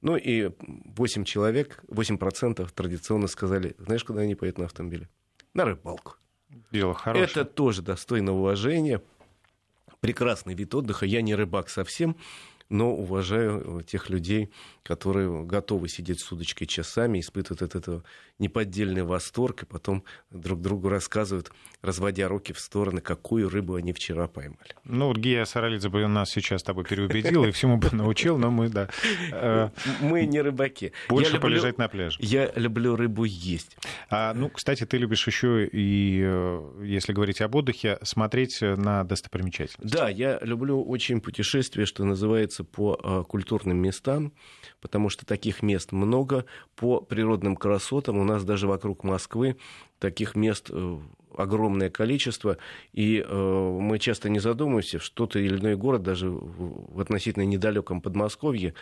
[0.00, 5.08] Ну и 8 человек, 8% традиционно сказали, знаешь, куда они поедут на автомобиле?
[5.54, 6.16] На рыбалку.
[6.70, 7.26] Дело хорошее.
[7.26, 9.02] Это тоже достойно уважения.
[10.00, 11.06] Прекрасный вид отдыха.
[11.06, 12.16] Я не рыбак совсем,
[12.68, 14.50] но уважаю тех людей,
[14.84, 18.04] которые готовы сидеть с удочкой часами, испытывают от этого
[18.38, 24.28] неподдельный восторг, и потом друг другу рассказывают, разводя руки в стороны, какую рыбу они вчера
[24.28, 24.74] поймали.
[24.84, 28.50] Ну, вот Гия Саралидзе бы нас сейчас с тобой переубедил и всему бы научил, но
[28.50, 28.90] мы, да.
[30.00, 30.92] Мы не рыбаки.
[31.08, 32.18] Больше полежать на пляже.
[32.20, 33.78] Я люблю рыбу есть.
[34.10, 39.96] А, ну, кстати, ты любишь еще и, э, если говорить об отдыхе, смотреть на достопримечательности.
[39.96, 44.32] Да, я люблю очень путешествия, что называется, по э, культурным местам
[44.84, 46.44] потому что таких мест много.
[46.76, 49.56] По природным красотам у нас даже вокруг Москвы
[49.98, 50.98] таких мест э,
[51.34, 52.58] огромное количество,
[52.92, 58.02] и э, мы часто не задумываемся, что то или иной город, даже в относительно недалеком
[58.02, 58.74] Подмосковье,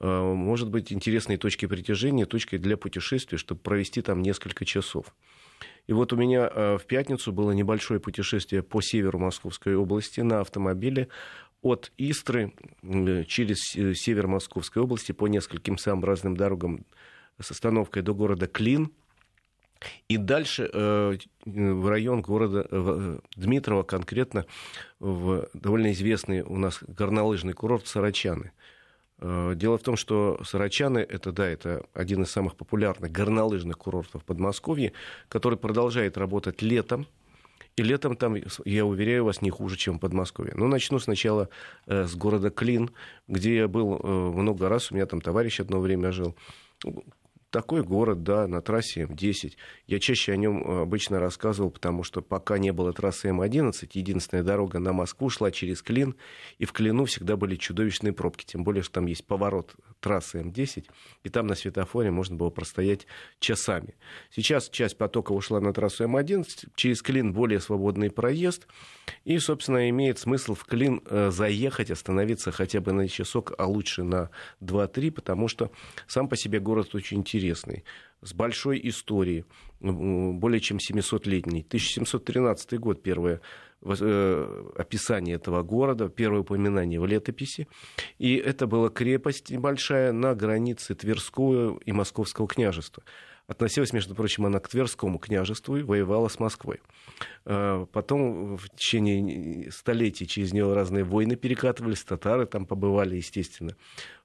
[0.00, 5.14] э, может быть интересной точкой притяжения, точкой для путешествия, чтобы провести там несколько часов.
[5.86, 10.40] И вот у меня э, в пятницу было небольшое путешествие по северу Московской области на
[10.40, 11.08] автомобиле
[11.62, 12.52] от Истры
[13.26, 13.58] через
[13.98, 16.84] север Московской области по нескольким самым разным дорогам
[17.40, 18.92] с остановкой до города Клин.
[20.08, 24.44] И дальше э, в район города э, Дмитрова, конкретно
[24.98, 28.52] в довольно известный у нас горнолыжный курорт Сарачаны.
[29.20, 34.22] Э, дело в том, что Сарачаны это, да, это один из самых популярных горнолыжных курортов
[34.24, 34.92] Подмосковья,
[35.30, 37.06] который продолжает работать летом.
[37.76, 40.54] И летом там, я уверяю вас, не хуже, чем в Подмосковье.
[40.56, 41.48] Ну, начну сначала
[41.86, 42.90] э, с города Клин,
[43.28, 46.34] где я был э, много раз, у меня там товарищ одно время жил
[47.50, 49.54] такой город, да, на трассе М10.
[49.86, 54.44] Я чаще о нем э, обычно рассказывал, потому что пока не было трассы М11, единственная
[54.44, 56.14] дорога на Москву шла через Клин,
[56.58, 60.86] и в Клину всегда были чудовищные пробки, тем более, что там есть поворот трассы М10,
[61.24, 63.06] и там на светофоре можно было простоять
[63.38, 63.94] часами.
[64.30, 68.66] Сейчас часть потока ушла на трассу М11, через Клин более свободный проезд,
[69.24, 74.04] и, собственно, имеет смысл в Клин э, заехать, остановиться хотя бы на часок, а лучше
[74.04, 74.30] на
[74.62, 75.70] 2-3, потому что
[76.06, 77.39] сам по себе город очень интересный,
[78.22, 79.44] с большой историей,
[79.80, 81.60] более чем 700-летний.
[81.60, 83.40] 1713 год первое
[83.82, 87.66] э, описание этого города, первое упоминание в летописи.
[88.18, 93.02] И это была крепость небольшая на границе Тверского и Московского княжества.
[93.50, 96.80] Относилась, между прочим, она к Тверскому княжеству и воевала с Москвой.
[97.44, 103.74] А, потом в течение столетий через нее разные войны перекатывались, татары там побывали, естественно.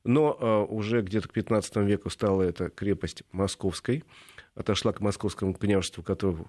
[0.03, 4.03] Но а, уже где-то к 15 веку стала эта крепость московской,
[4.53, 6.45] отошла к московскому княжеству, которое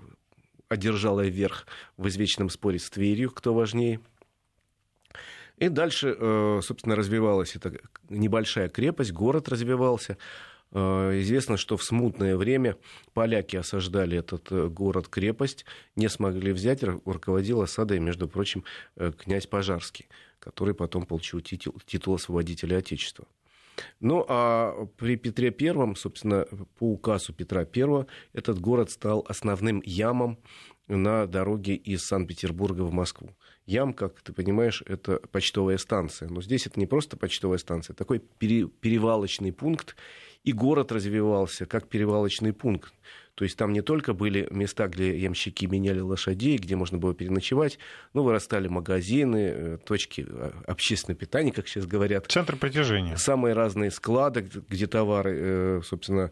[0.69, 4.01] одержало верх в извечном споре с Тверью, кто важнее.
[5.57, 6.15] И дальше,
[6.61, 7.73] собственно, развивалась эта
[8.11, 10.19] небольшая крепость, город развивался.
[10.73, 12.77] Э, известно, что в смутное время
[13.15, 18.65] поляки осаждали этот э, город-крепость, не смогли взять, руководил осадой, между прочим,
[18.97, 20.07] э, князь Пожарский,
[20.39, 23.27] который потом получил титул, титул освободителя Отечества.
[24.01, 26.47] Ну, а при Петре Первом, собственно,
[26.79, 30.39] по указу Петра Первого, этот город стал основным ямом
[30.89, 33.37] на дороге из Санкт-Петербурга в Москву.
[33.67, 36.29] Ям, как ты понимаешь, это почтовая станция.
[36.29, 39.97] Но здесь это не просто почтовая станция, это такой перевалочный пункт,
[40.47, 42.95] и город развивался как перевалочный пункт.
[43.35, 47.79] То есть там не только были места, где ямщики меняли лошадей, где можно было переночевать,
[48.15, 52.27] но вырастали магазины, э, точки э, общественного питания, как сейчас говорят.
[52.29, 53.17] Центр притяжения.
[53.17, 56.31] Самые разные склады, где товары, э, собственно,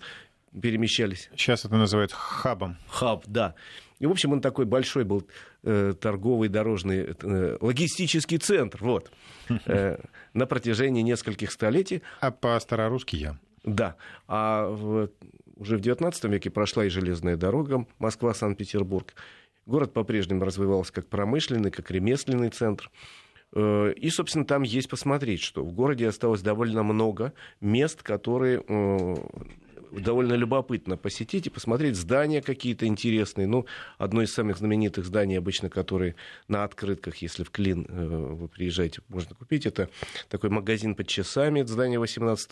[0.59, 1.29] перемещались.
[1.37, 2.79] Сейчас это называют хабом.
[2.89, 3.55] Хаб, да.
[3.99, 5.27] И, в общем, он такой большой был
[5.65, 7.17] э, торговый, дорожный,
[7.61, 9.11] логистический центр, вот,
[10.33, 12.03] на протяжении нескольких столетий.
[12.21, 13.39] А по-старорусски я.
[13.65, 13.97] Да.
[14.29, 15.11] А в,
[15.57, 19.15] уже в XIX веке прошла и железная дорога Москва-Санкт-Петербург.
[19.67, 22.91] Город по-прежнему развивался как промышленный, как ремесленный центр.
[23.55, 29.17] Э, и, собственно, там есть посмотреть, что в городе осталось довольно много мест, которые э,
[29.91, 33.47] довольно любопытно посетить и посмотреть здания какие-то интересные.
[33.47, 33.67] Ну,
[33.99, 36.15] одно из самых знаменитых зданий, обычно, которые
[36.49, 39.89] на открытках, если в Клин э, вы приезжаете, можно купить, это
[40.29, 42.51] такой магазин под часами, здание 18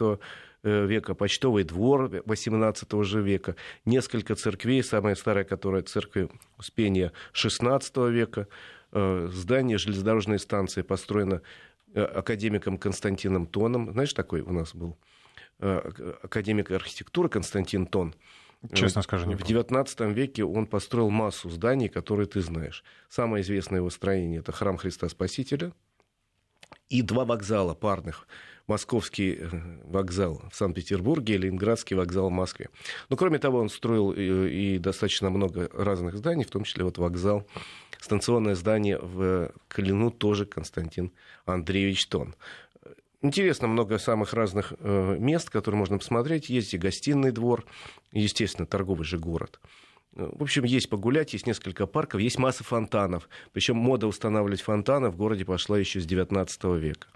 [0.62, 7.97] э, века, почтовый двор 18 же века, несколько церквей, самая старая, которая церковь Успения 16
[8.11, 8.49] века,
[8.92, 11.42] э, здание железнодорожной станции построено
[11.95, 13.92] академиком Константином Тоном.
[13.92, 14.97] Знаешь, такой у нас был
[15.62, 18.14] академик архитектуры Константин Тон.
[18.72, 22.85] Честно скажу, не В XIX веке он построил массу зданий, которые ты знаешь.
[23.09, 25.72] Самое известное его строение– это храм Христа Спасителя
[26.88, 28.27] и два вокзала парных
[28.66, 29.48] московский э,
[29.85, 32.68] вокзал в Санкт-Петербурге и Ленинградский вокзал в Москве.
[33.09, 36.98] Но, кроме того, он строил и, и достаточно много разных зданий, в том числе вот
[36.98, 37.46] вокзал,
[38.01, 41.12] станционное здание в Клину тоже Константин
[41.44, 42.35] Андреевич Тон.
[43.22, 46.50] Интересно, много самых разных э, мест, которые можно посмотреть.
[46.50, 47.64] Есть и гостиный двор,
[48.11, 49.61] естественно, торговый же город.
[50.14, 53.28] В общем, есть погулять, есть несколько парков, есть масса фонтанов.
[53.52, 57.06] Причем мода устанавливать фонтаны в городе пошла еще с 19 века.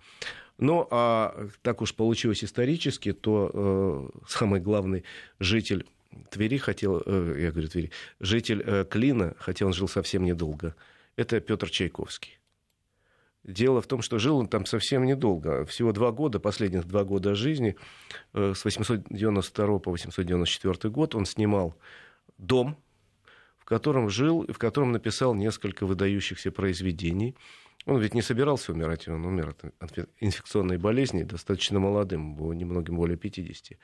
[0.59, 5.05] Ну, а так уж получилось исторически, то э, самый главный
[5.39, 5.87] житель
[6.31, 7.91] Твери хотел, э, я говорю Твери,
[8.21, 10.75] житель э, Клина, хотя он жил совсем недолго,
[11.17, 12.39] это Петр Чайковский.
[13.47, 17.35] Дело в том, что жил он там совсем недолго, всего два года, последних два года
[17.35, 17.77] жизни,
[18.35, 21.75] э, с 892 по 894 год он снимал
[22.39, 22.77] дом,
[23.59, 27.37] в котором жил и в котором написал несколько выдающихся произведений–
[27.87, 33.17] он ведь не собирался умирать, он умер от инфекционной болезни достаточно молодым, было немногим более
[33.17, 33.79] 50.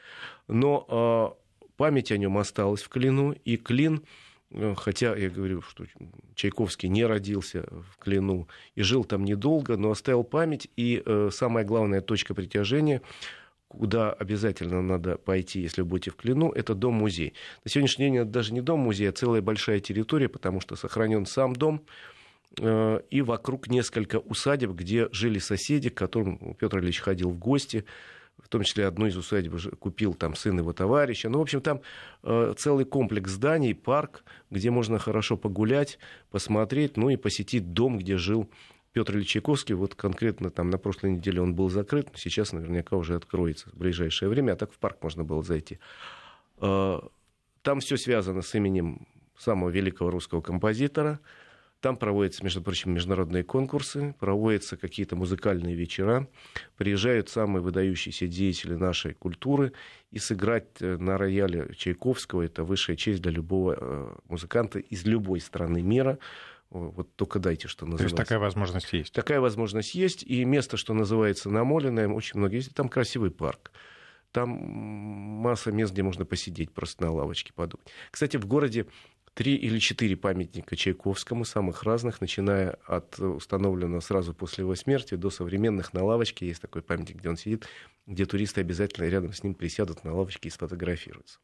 [0.48, 4.02] Но э, память о нем осталась в Клину, и Клин,
[4.76, 5.84] хотя я говорю, что
[6.34, 11.64] Чайковский не родился в Клину и жил там недолго, но оставил память, и э, самая
[11.64, 13.02] главная точка притяжения
[13.68, 17.32] куда обязательно надо пойти, если вы будете в Клину, это дом-музей.
[17.64, 21.56] На сегодняшний день это даже не дом-музей, а целая большая территория, потому что сохранен сам
[21.56, 21.82] дом,
[22.58, 27.84] Э, и вокруг несколько усадеб, где жили соседи, к которым Петр Ильич ходил в гости,
[28.38, 31.28] в том числе одну из усадеб купил там сын его товарища.
[31.28, 31.80] Ну, в общем, там
[32.22, 35.98] э, целый комплекс зданий, парк, где можно хорошо погулять,
[36.30, 38.50] посмотреть, ну и посетить дом, где жил
[38.92, 39.74] Петр Ильич Чайковский.
[39.74, 44.28] Вот конкретно там на прошлой неделе он был закрыт, сейчас наверняка уже откроется в ближайшее
[44.28, 45.78] время, а так в парк можно было зайти.
[46.58, 47.00] Э,
[47.62, 49.06] там все связано с именем
[49.38, 51.20] самого великого русского композитора–
[51.82, 56.28] там проводятся, между прочим, международные конкурсы, проводятся какие-то музыкальные вечера,
[56.76, 59.72] приезжают самые выдающиеся деятели нашей культуры,
[60.12, 65.40] и сыграть э, на рояле Чайковского– это высшая честь для любого э, музыканта из любой
[65.40, 66.18] страны мира.
[66.70, 68.16] Вот только дайте, что называется.
[68.16, 69.12] То есть такая возможность есть?
[69.12, 72.74] Такая возможность есть, и место, что называется Намоленное, очень много есть.
[72.74, 73.72] Там красивый парк.
[74.30, 77.86] Там масса мест, где можно посидеть просто на лавочке подумать.
[78.10, 78.86] Кстати, в городе
[79.34, 85.30] три или четыре памятника Чайковскому, самых разных, начиная от установленного сразу после его смерти до
[85.30, 86.46] современных на лавочке.
[86.46, 87.66] Есть такой памятник, где он сидит,
[88.06, 91.38] где туристы обязательно рядом с ним присядут на лавочке и сфотографируются.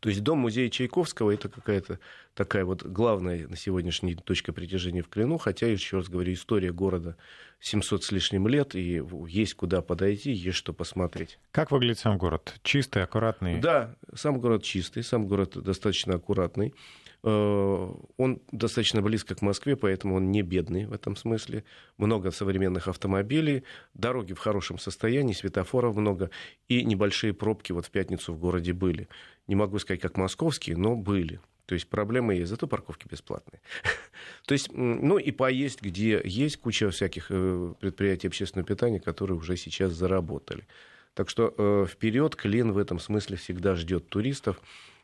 [0.00, 1.98] То есть дом музея Чайковского это какая-то
[2.34, 6.72] такая вот главная на сегодняшний день точка притяжения в Клину, хотя, еще раз говорю, история
[6.72, 7.16] города
[7.60, 11.38] 700 с лишним лет, и есть куда подойти, есть что посмотреть.
[11.52, 12.54] Как выглядит сам город?
[12.62, 13.60] Чистый, аккуратный?
[13.60, 16.74] Да, сам город чистый, сам город достаточно аккуратный.
[17.22, 21.64] Э, он достаточно близко к Москве, поэтому он не бедный в этом смысле.
[21.96, 26.30] Много современных автомобилей, дороги в хорошем состоянии, светофоров много,
[26.68, 29.08] и небольшие пробки вот в пятницу в городе были.
[29.46, 31.40] Не могу сказать, как московские, но были.
[31.66, 33.60] То есть проблемы есть, зато парковки бесплатные.
[34.46, 39.56] То есть, ну и поесть, где есть куча всяких э, предприятий общественного питания, которые уже
[39.56, 40.66] сейчас заработали.
[41.14, 44.60] Так что э, вперед Клин в этом смысле всегда ждет туристов.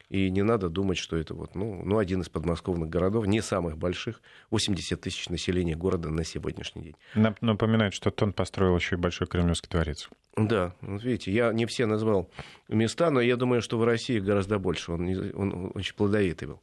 [0.09, 3.77] И не надо думать, что это вот, ну, ну, один из подмосковных городов, не самых
[3.77, 6.97] больших, 80 тысяч населения города на сегодняшний день.
[7.40, 10.09] Напоминает, что Тон построил еще и Большой Кремлевский дворец.
[10.37, 12.31] Да, вот видите, я не все назвал
[12.69, 16.61] места, но я думаю, что в России гораздо больше, он, он очень плодовитый был.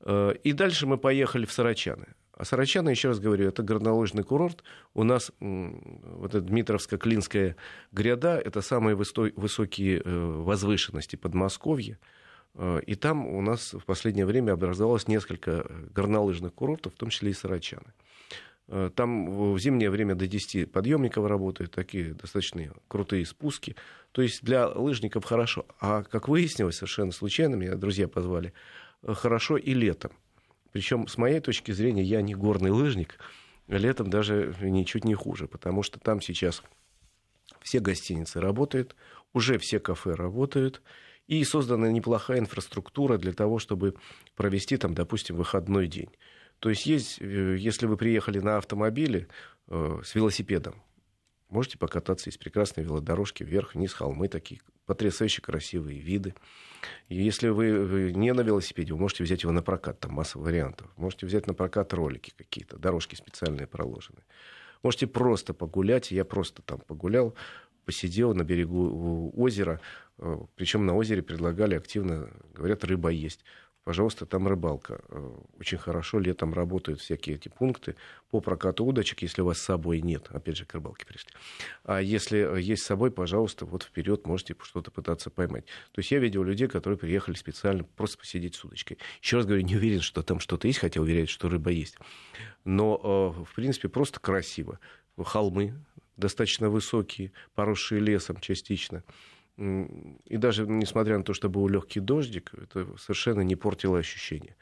[0.00, 2.06] Э, и дальше мы поехали в Сарачаны.
[2.36, 4.62] А Сарачаны, еще раз говорю, это горнолыжный курорт.
[4.92, 7.56] У нас вот эта Дмитровско-Клинская
[7.92, 11.98] гряда, это самые высокие э, возвышенности Подмосковья.
[12.56, 17.30] Э, и там у нас в последнее время образовалось несколько горнолыжных курортов, в том числе
[17.30, 17.92] и Сарачаны.
[18.68, 23.76] Э, там в зимнее время до 10 подъемников работают, такие достаточно крутые спуски.
[24.12, 25.66] То есть для лыжников хорошо.
[25.80, 28.52] А как выяснилось, совершенно случайно, меня друзья позвали,
[29.02, 30.12] э, хорошо и летом.
[30.72, 33.18] Причем, с моей точки зрения, я не горный лыжник,
[33.68, 36.62] летом даже ничуть не хуже, потому что там сейчас
[37.62, 38.94] все гостиницы работают,
[39.32, 40.82] уже все кафе работают,
[41.26, 43.94] и создана неплохая инфраструктура для того, чтобы
[44.34, 46.10] провести там, допустим, выходной день.
[46.58, 49.28] То есть, есть э, если вы приехали на автомобиле
[49.68, 50.82] э, с велосипедом,
[51.48, 56.34] можете покататься, есть прекрасные велодорожки вверх, вниз, холмы такие, потрясающе красивые виды.
[57.08, 60.88] И если вы, не на велосипеде, вы можете взять его на прокат, там масса вариантов.
[60.96, 64.20] Можете взять на прокат ролики какие-то, дорожки специальные проложены.
[64.82, 67.34] Можете просто погулять, я просто там погулял,
[67.84, 69.80] посидел на берегу озера,
[70.56, 73.44] причем на озере предлагали активно, говорят, рыба есть.
[73.84, 75.00] пожалуйста, там рыбалка.
[75.08, 77.94] Э, очень хорошо летом работают всякие эти пункты
[78.30, 80.28] по прокату удочек, если у вас с собой нет.
[80.30, 81.30] Опять же, к рыбалке пришли.
[81.84, 85.66] А если есть с собой, пожалуйста, вот вперед можете что-то пытаться поймать.
[85.92, 88.98] То есть я видел людей, которые приехали специально просто посидеть с удочкой.
[89.22, 91.96] Еще раз говорю, не уверен, что там что-то есть, хотя уверяют, что рыба есть.
[92.64, 94.80] Но, э, в принципе, просто красиво.
[95.16, 95.74] Холмы
[96.16, 99.04] достаточно высокие, поросшие лесом частично.
[99.58, 104.54] И даже несмотря на то, что был легкий дождик, это совершенно не портило ощущение.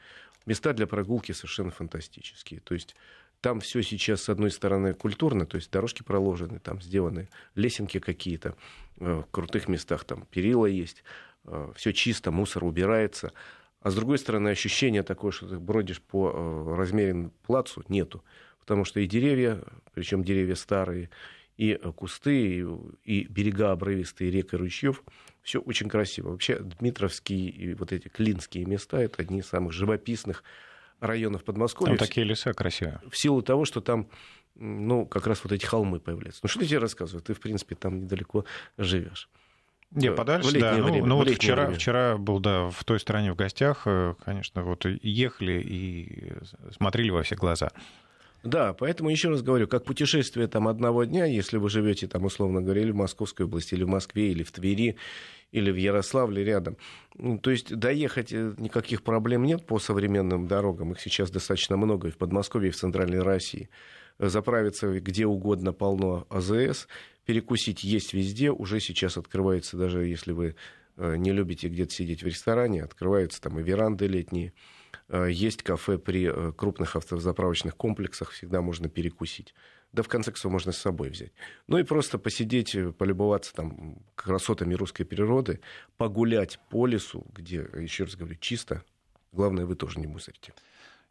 [0.45, 2.61] Места для прогулки совершенно фантастические.
[2.61, 2.95] То есть
[3.41, 8.55] там все сейчас, с одной стороны, культурно, то есть дорожки проложены, там сделаны лесенки какие-то,
[8.99, 11.03] э, в крутых местах там перила есть,
[11.43, 13.33] э, все чисто, мусор убирается.
[13.81, 18.23] А с другой стороны, ощущение такое, что ты бродишь по э, размеренному плацу, нету.
[18.59, 19.61] Потому что и деревья,
[19.93, 21.11] причем деревья старые,
[21.57, 22.65] и э, кусты,
[23.03, 25.03] и, берега обрывистые рек и ручьев.
[25.41, 26.31] Все очень красиво.
[26.31, 30.43] Вообще Дмитровские и вот эти клинские места это одни из самых живописных
[30.99, 31.97] районов Подмосковья.
[31.97, 32.99] Там такие леса красивые.
[33.09, 34.09] В силу того, что там
[34.55, 36.39] ну, как раз вот эти холмы появляются.
[36.43, 37.21] Ну, что я тебе рассказываю?
[37.21, 38.45] Ты, в принципе, там недалеко
[38.77, 39.29] живешь.
[39.91, 40.77] Не, подальше, да.
[40.77, 44.63] Ну, время, ну вот вчера, вчера был, да, в той стране в гостях, э, конечно,
[44.63, 46.33] вот ехали и
[46.71, 47.71] смотрели во все глаза.
[48.45, 52.61] Да, поэтому еще раз говорю, как путешествие там одного дня, если вы живете там, условно
[52.61, 54.97] говоря, или в Московской области, или в Москве, или в Твери,
[55.51, 56.77] или в Ярославле рядом.
[57.15, 60.91] Ну, то есть доехать э, никаких проблем нет по современным дорогам.
[60.91, 63.67] Их сейчас достаточно много и в Подмосковье, и в Центральной России.
[64.19, 66.87] Заправиться где угодно полно АЗС.
[67.25, 68.51] Перекусить есть везде.
[68.51, 70.55] Уже сейчас открывается, даже если вы
[70.97, 74.53] э, не любите где-то сидеть в ресторане, открываются там и веранды летние.
[75.09, 79.53] Э, есть кафе при э, крупных автозаправочных комплексах, всегда можно перекусить.
[79.93, 81.31] Да, в конце концов, можно с собой взять.
[81.67, 85.61] Ну и просто посидеть, э, полюбоваться там красотами русской природы,
[85.97, 88.83] погулять по лесу, где, еще раз говорю, чисто.
[89.31, 90.53] Главное, вы тоже не мусорите.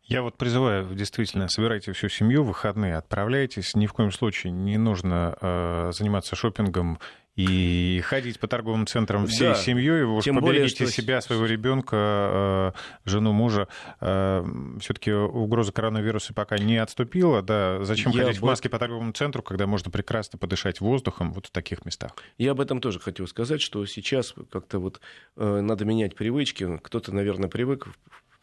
[0.03, 3.75] Я вот призываю, действительно, собирайте всю семью, выходные отправляйтесь.
[3.75, 6.99] Ни в коем случае не нужно э, заниматься шопингом
[7.37, 9.55] и ходить по торговым центрам всей да.
[9.55, 11.03] семьей, вы уж Тем поберегите более, что...
[11.03, 12.73] себя, своего ребенка,
[13.05, 13.69] э, жену, мужа.
[14.01, 14.45] Э,
[14.81, 17.43] Все-таки угроза коронавируса пока не отступила.
[17.43, 18.45] Да, зачем Я ходить об...
[18.45, 22.13] в маске по торговому центру, когда можно прекрасно подышать воздухом вот в таких местах?
[22.39, 25.01] Я об этом тоже хотел сказать, что сейчас как-то вот
[25.37, 26.79] э, надо менять привычки.
[26.83, 27.89] Кто-то, наверное, привык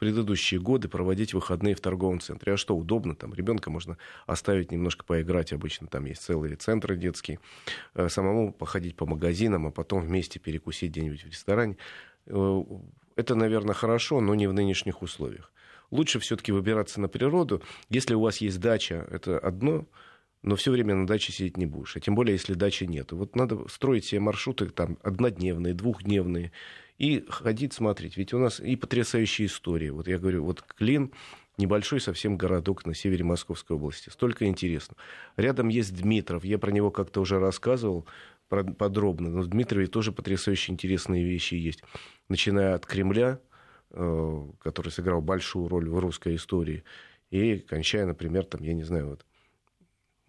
[0.02, 2.54] предыдущие годы проводить выходные в торговом центре.
[2.54, 7.38] А что, удобно, там ребенка можно оставить немножко поиграть, обычно там есть целые центры детские,
[7.94, 11.78] э, самому походить по магазинам, а потом вместе перекусить где-нибудь в ресторане.
[12.26, 12.64] Э,
[13.16, 15.52] это, наверное, хорошо, но не в нынешних условиях.
[15.92, 17.62] Лучше все-таки выбираться на природу.
[17.92, 19.86] Если у вас есть дача, это одно,
[20.42, 21.96] но все время на даче сидеть не будешь.
[21.96, 23.12] А тем более, если дачи нет.
[23.12, 26.52] Вот надо строить себе маршруты там однодневные, двухдневные,
[27.02, 28.16] и ходить смотреть.
[28.16, 29.90] Ведь у нас и потрясающие истории.
[29.90, 31.12] Вот я говорю, вот Клин,
[31.58, 34.10] небольшой совсем городок на севере Московской области.
[34.10, 34.96] Столько интересно.
[35.36, 36.46] Рядом есть Дмитров.
[36.46, 38.06] Я про него как-то уже рассказывал
[38.50, 39.32] подробно.
[39.32, 41.84] Но в Дмитрове тоже потрясающие интересные вещи есть.
[42.30, 43.40] Начиная от Кремля,
[43.90, 46.84] э, который сыграл большую роль в русской истории,
[47.32, 49.26] и кончая, например, там, я не знаю, вот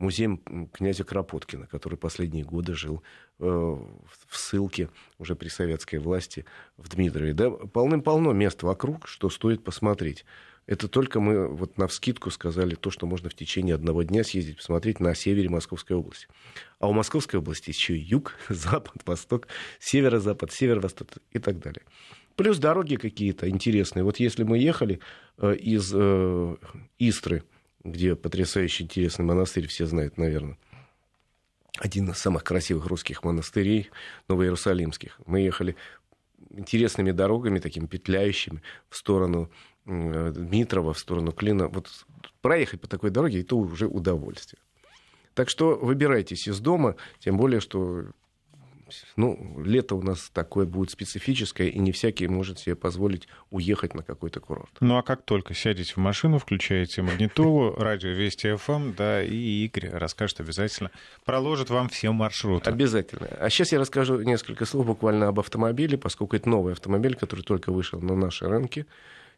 [0.03, 0.41] музей
[0.73, 3.03] князя Кропоткина, который последние годы жил
[3.39, 6.45] э, в ссылке уже при советской власти
[6.77, 7.33] в Дмитрове.
[7.33, 10.25] Да, полным-полно мест вокруг, что стоит посмотреть.
[10.67, 14.59] Это только мы вот на вскидку сказали то, что можно в течение одного дня съездить
[14.59, 16.29] посмотреть на севере Московской области.
[16.79, 19.49] А у Московской области еще юг, запад, восток,
[19.81, 21.83] северо-запад, северо-восток и так далее.
[22.37, 24.05] Плюс дороги какие-то интересные.
[24.05, 25.01] Вот если мы ехали
[25.39, 26.57] э, из э,
[26.99, 27.43] Истры
[27.85, 30.59] где потрясающе интересный монастырь, все знают, наверное.
[31.79, 33.91] Один из самых красивых русских монастырей,
[34.29, 35.19] новоиерусалимских.
[35.27, 35.77] Мы ехали
[36.51, 39.51] интересными дорогами, такими петляющими, в сторону
[39.85, 41.69] Дмитрова, в сторону Клина.
[41.69, 41.89] Вот
[42.41, 44.61] проехать по такой дороге, это уже удовольствие.
[45.35, 48.05] Так что выбирайтесь из дома, тем более, что
[49.17, 54.03] ну, лето у нас такое будет специфическое, и не всякий может себе позволить уехать на
[54.03, 54.71] какой-то курорт.
[54.81, 59.65] Ну, а как только сядете в машину, включаете магнитолу, радио Вести ФМ, эм, да, и
[59.65, 60.91] Игорь расскажет обязательно,
[61.25, 62.71] проложит вам все маршруты.
[62.71, 63.27] Обязательно.
[63.27, 67.73] А сейчас я расскажу несколько слов буквально об автомобиле, поскольку это новый автомобиль, который только
[67.73, 68.87] вышел на наши рынки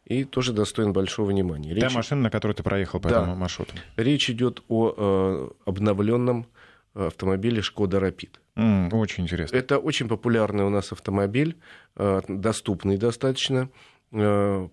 [0.05, 1.73] и тоже достоин большого внимания.
[1.73, 1.83] Речь...
[1.83, 3.21] Та машина, на которой ты проехал по да.
[3.21, 3.73] этому маршруту.
[3.97, 6.45] Речь идет о э, обновленном
[6.93, 8.39] автомобиле Шкода Рапид.
[8.57, 9.57] Mm, очень интересно.
[9.57, 11.57] Это очень популярный у нас автомобиль,
[11.97, 13.69] э, доступный достаточно.
[14.11, 14.67] Э,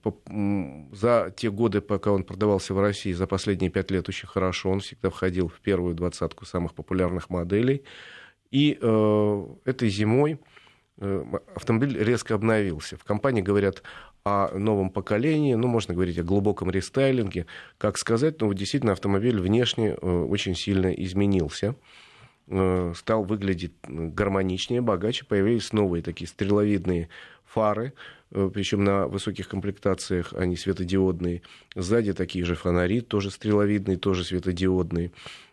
[0.92, 4.70] за те годы, пока он продавался в России, за последние пять лет очень хорошо.
[4.70, 7.82] Он всегда входил в первую двадцатку самых популярных моделей.
[8.50, 10.38] И э, этой зимой
[11.56, 12.96] автомобиль резко обновился.
[12.96, 13.82] В компании говорят
[14.24, 17.46] о новом поколении, ну, можно говорить о глубоком рестайлинге.
[17.78, 21.74] Как сказать, ну, действительно, автомобиль внешне очень сильно изменился
[22.94, 27.08] стал выглядеть гармоничнее, богаче, появились новые такие стреловидные
[27.44, 27.92] фары,
[28.30, 31.42] причем на высоких комплектациях они светодиодные.
[31.74, 35.12] Сзади такие же фонари, тоже стреловидные, тоже светодиодные.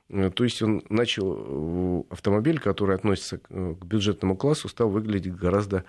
[0.09, 5.35] Э, то есть он начал, э, автомобиль, который относится э, к бюджетному классу, стал выглядеть
[5.35, 5.85] гораздо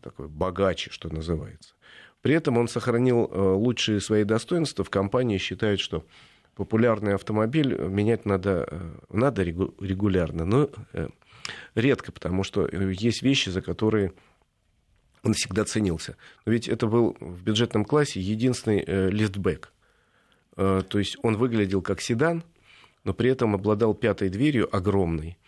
[0.00, 1.74] такой богаче, что называется.
[2.22, 4.82] При этом он сохранил лучшие свои достоинства.
[4.82, 6.06] В компании считают, что
[6.58, 8.68] популярный автомобиль менять надо,
[9.08, 10.68] надо регулярно, но
[11.74, 14.12] редко, потому что есть вещи, за которые
[15.22, 16.16] он всегда ценился.
[16.44, 19.72] Но ведь это был в бюджетном классе единственный лифтбэк.
[20.56, 22.42] То есть он выглядел как седан,
[23.04, 25.38] но при этом обладал пятой дверью огромной.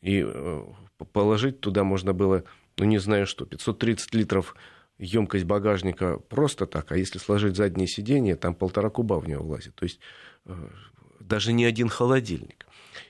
[0.00, 0.62] И э,
[1.12, 2.44] положить туда можно было,
[2.76, 4.54] ну не знаю что, 530 литров
[4.98, 9.74] емкость багажника просто так, а если сложить заднее сиденье, там полтора куба в него влазит.
[9.74, 10.02] То есть э,
[11.20, 12.66] даже не один холодильник.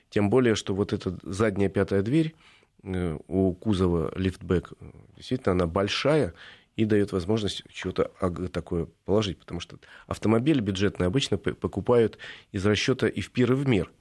[0.09, 2.35] Тем более, что вот эта задняя пятая дверь
[2.83, 4.73] э, у кузова лифтбэк,
[5.15, 6.33] действительно, она большая,
[6.75, 8.11] и дает возможность что-то
[8.51, 9.39] такое положить.
[9.39, 9.77] Потому что
[10.07, 12.17] автомобили бюджетные обычно покупают
[12.51, 13.91] из расчета и в пир, и в мир.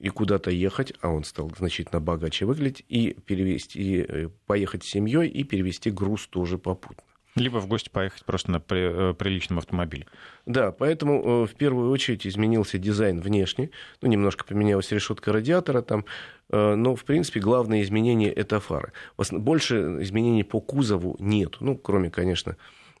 [0.00, 5.28] И куда-то ехать, а он стал значительно богаче выглядеть, и перевести, э, поехать с семьей
[5.28, 7.04] и перевести груз тоже попутно.
[7.36, 10.06] Либо в гости поехать просто на э, приличном автомобиле.
[10.46, 13.70] Да, поэтому э, в первую очередь изменился дизайн внешне.
[14.00, 16.04] Ну, немножко поменялась решетка радиатора там.
[16.50, 18.92] Э, но, в принципе, главное изменение– это фары.
[19.32, 21.56] Больше изменений по кузову нет.
[21.58, 22.56] Ну, кроме, конечно,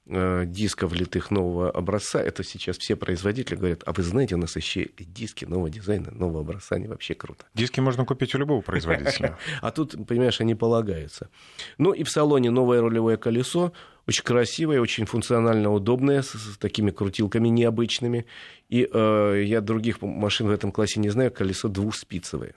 [0.06, 2.20] дисков литых нового образца.
[2.20, 6.40] Это сейчас все производители говорят, а вы знаете, у нас еще диски нового дизайна, нового
[6.40, 7.46] образца, они вообще круто.
[7.54, 9.38] Диски можно купить у любого производителя.
[9.62, 11.30] А тут, понимаешь, они полагаются.
[11.78, 13.72] Ну и в салоне новое рулевое колесо,
[14.06, 18.26] очень красивая, очень функционально удобная, с, с такими крутилками необычными.
[18.68, 22.54] И э, я других машин в этом классе не знаю, колесо двухспицевое.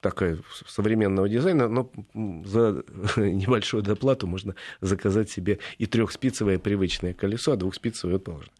[0.00, 2.84] Такая современного дизайна, но за
[3.16, 8.52] небольшую доплату можно заказать себе и трехспицевое привычное колесо, а двухспицевое положено.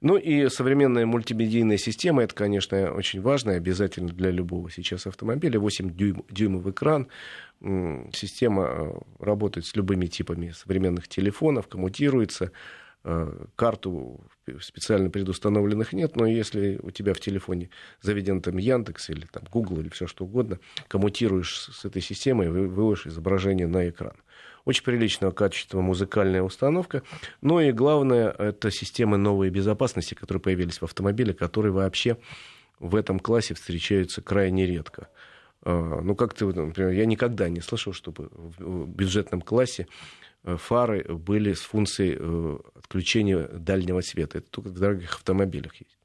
[0.00, 5.60] Ну и современная мультимедийная система, это, конечно, очень важно, обязательно для любого сейчас автомобиля.
[5.60, 7.08] 8 дюйм, дюймов экран,
[7.60, 12.52] система э, работает с любыми типами современных телефонов, коммутируется,
[13.56, 14.20] карту
[14.60, 17.70] специально предустановленных нет, но если у тебя в телефоне
[18.02, 23.06] заведен там Яндекс или там Google или все что угодно, коммутируешь с этой системой, выводишь
[23.06, 24.16] изображение на экран.
[24.66, 27.02] Очень приличного качества музыкальная установка.
[27.40, 32.18] Ну и главное, это системы новой безопасности, которые появились в автомобиле, которые вообще
[32.78, 35.08] в этом классе встречаются крайне редко.
[35.62, 41.04] А, ну, как ты, например, я никогда не слышал, чтобы в бюджетном классе э, фары
[41.04, 44.38] были с функцией э, отключения дальнего света.
[44.38, 45.98] Это только в дорогих автомобилях есть.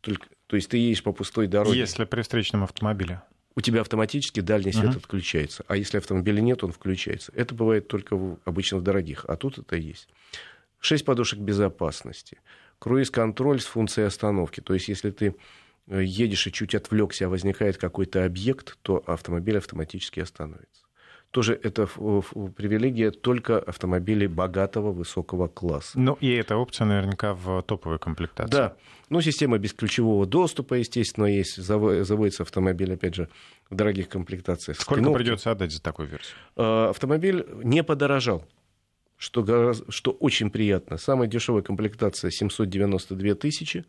[0.00, 1.78] Только, то есть ты едешь по пустой дороге.
[1.78, 3.22] Если при встречном автомобиле
[3.56, 4.98] у тебя автоматически дальний свет uh-huh.
[4.98, 5.64] отключается.
[5.68, 7.32] А если автомобиля нет, он включается.
[7.36, 10.08] Это бывает только в, обычно в дорогих, а тут это есть.
[10.80, 12.38] Шесть подушек безопасности.
[12.80, 14.60] Круиз-контроль с функцией остановки.
[14.60, 15.36] То есть, если ты
[15.86, 20.83] э, едешь и чуть отвлекся, а возникает какой-то объект, то автомобиль автоматически остановится
[21.34, 25.98] тоже это привилегия только автомобилей богатого, высокого класса.
[25.98, 28.52] Ну, и эта опция наверняка в топовой комплектации.
[28.52, 28.76] Да.
[29.08, 31.56] Ну, система бесключевого доступа, естественно, есть.
[31.56, 33.28] Заводится автомобиль, опять же,
[33.68, 34.80] в дорогих комплектациях.
[34.80, 36.36] Сколько придется отдать за такую версию?
[36.54, 38.46] А, автомобиль не подорожал.
[39.16, 40.98] Что, что очень приятно.
[40.98, 43.84] Самая дешевая комплектация 792 тысячи,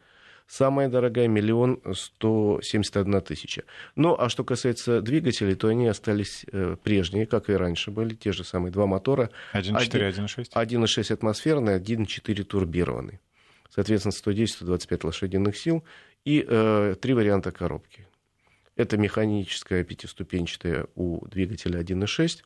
[0.47, 3.63] Самая дорогая– миллион сто семьдесят одна тысяча.
[3.95, 8.31] Ну, а что касается двигателей, то они остались э, прежние, как и раньше были, те
[8.31, 9.31] же самые два мотора.
[9.53, 10.51] 1.4, 1.6?
[10.53, 13.19] 1.6 атмосферный, 1.4 турбированный.
[13.69, 15.83] Соответственно, 110-125 лошадиных сил
[16.25, 18.07] и э, три варианта коробки.
[18.75, 22.43] Это механическая пятиступенчатая у двигателя 1.6.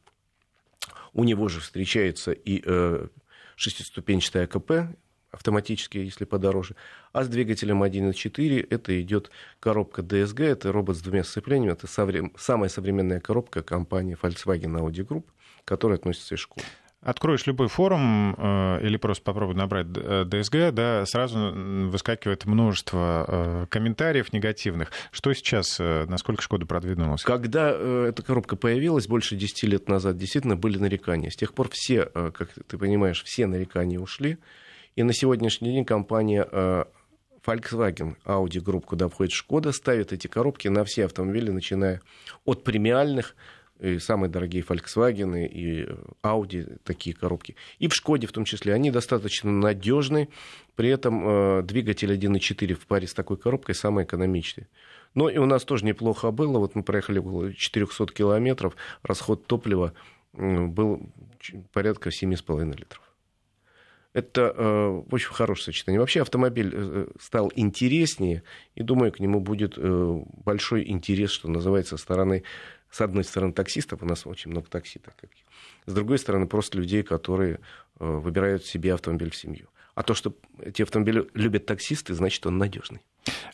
[1.14, 3.08] У него же встречается и э,
[3.56, 4.96] шестиступенчатая АКП,
[5.32, 6.76] автоматически, если подороже.
[7.14, 12.34] А с двигателем 1.4 это идет коробка DSG, это робот с двумя сцеплениями, это соврем...
[12.38, 15.26] самая современная коробка компании Volkswagen Audi Group,
[15.66, 16.66] которая относится из школы.
[17.02, 21.54] Откроешь любой форум э, или просто попробуй набрать DSG, э, да, сразу
[21.90, 24.92] выскакивает множество э, комментариев негативных.
[25.12, 27.24] Что сейчас, э, насколько Шкода продвинулась?
[27.24, 31.30] Когда эта коробка появилась больше 10 лет назад, действительно были нарекания.
[31.30, 34.38] С тех пор все, как ты понимаешь, все нарекания ушли.
[34.96, 36.86] И на сегодняшний день компания э,
[37.46, 42.02] Volkswagen Audi Group, куда входит Шкода, ставит эти коробки на все автомобили, начиная
[42.46, 43.36] от премиальных
[43.80, 45.88] и самые дорогие Volkswagen и
[46.22, 47.56] Audi такие коробки.
[47.80, 48.74] И в Шкоде в том числе.
[48.74, 50.30] Они достаточно надежны.
[50.76, 54.68] При этом э, двигатель 1.4 в паре с такой коробкой самый экономичный.
[55.16, 56.60] Но и у нас тоже неплохо было.
[56.60, 58.76] Вот мы проехали около 400 километров.
[59.02, 59.94] Расход топлива
[60.34, 61.10] был
[61.72, 63.09] порядка 7,5 литров.
[64.14, 66.00] Это э, очень хорошее сочетание.
[66.00, 68.44] Вообще автомобиль э, стал интереснее,
[68.74, 72.44] и думаю, к нему будет э, большой интерес, что называется, со стороны,
[72.90, 75.30] с одной стороны, таксистов, у нас очень много такси, так как
[75.86, 79.68] с другой стороны, просто людей, которые э, выбирают себе автомобиль в семью.
[80.00, 80.34] А то, что
[80.64, 83.02] эти автомобили любят таксисты, значит, он надежный.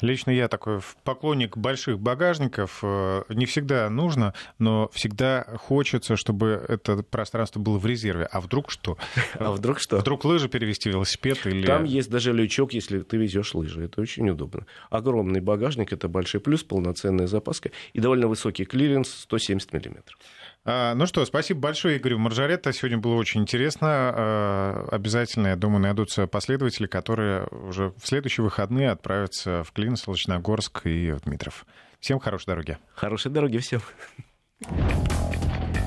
[0.01, 2.81] Лично я такой поклонник больших багажников.
[2.83, 8.25] Э, не всегда нужно, но всегда хочется, чтобы это пространство было в резерве.
[8.31, 8.99] А вдруг что?
[9.39, 9.97] А вдруг что?
[9.97, 11.65] Вдруг лыжи перевести велосипед или...
[11.65, 13.85] Там есть даже лючок, если ты везешь лыжи.
[13.85, 14.67] Это очень удобно.
[14.91, 20.19] Огромный багажник, это большой плюс, полноценная запаска и довольно высокий клиренс 170 миллиметров.
[20.67, 22.73] А, ну что, спасибо большое Игорю Моржаретто.
[22.73, 23.87] Сегодня было очень интересно.
[23.89, 30.87] А, обязательно, я думаю, найдутся последователи, которые уже в следующие выходные отправятся в Клин, Солнечногорск
[30.87, 31.65] и в Дмитров.
[31.99, 32.77] Всем хорошей дороги.
[32.95, 33.81] Хорошей дороги всем.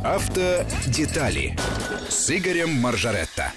[0.04, 1.56] Автодетали
[2.08, 3.52] с Игорем Маржаретто.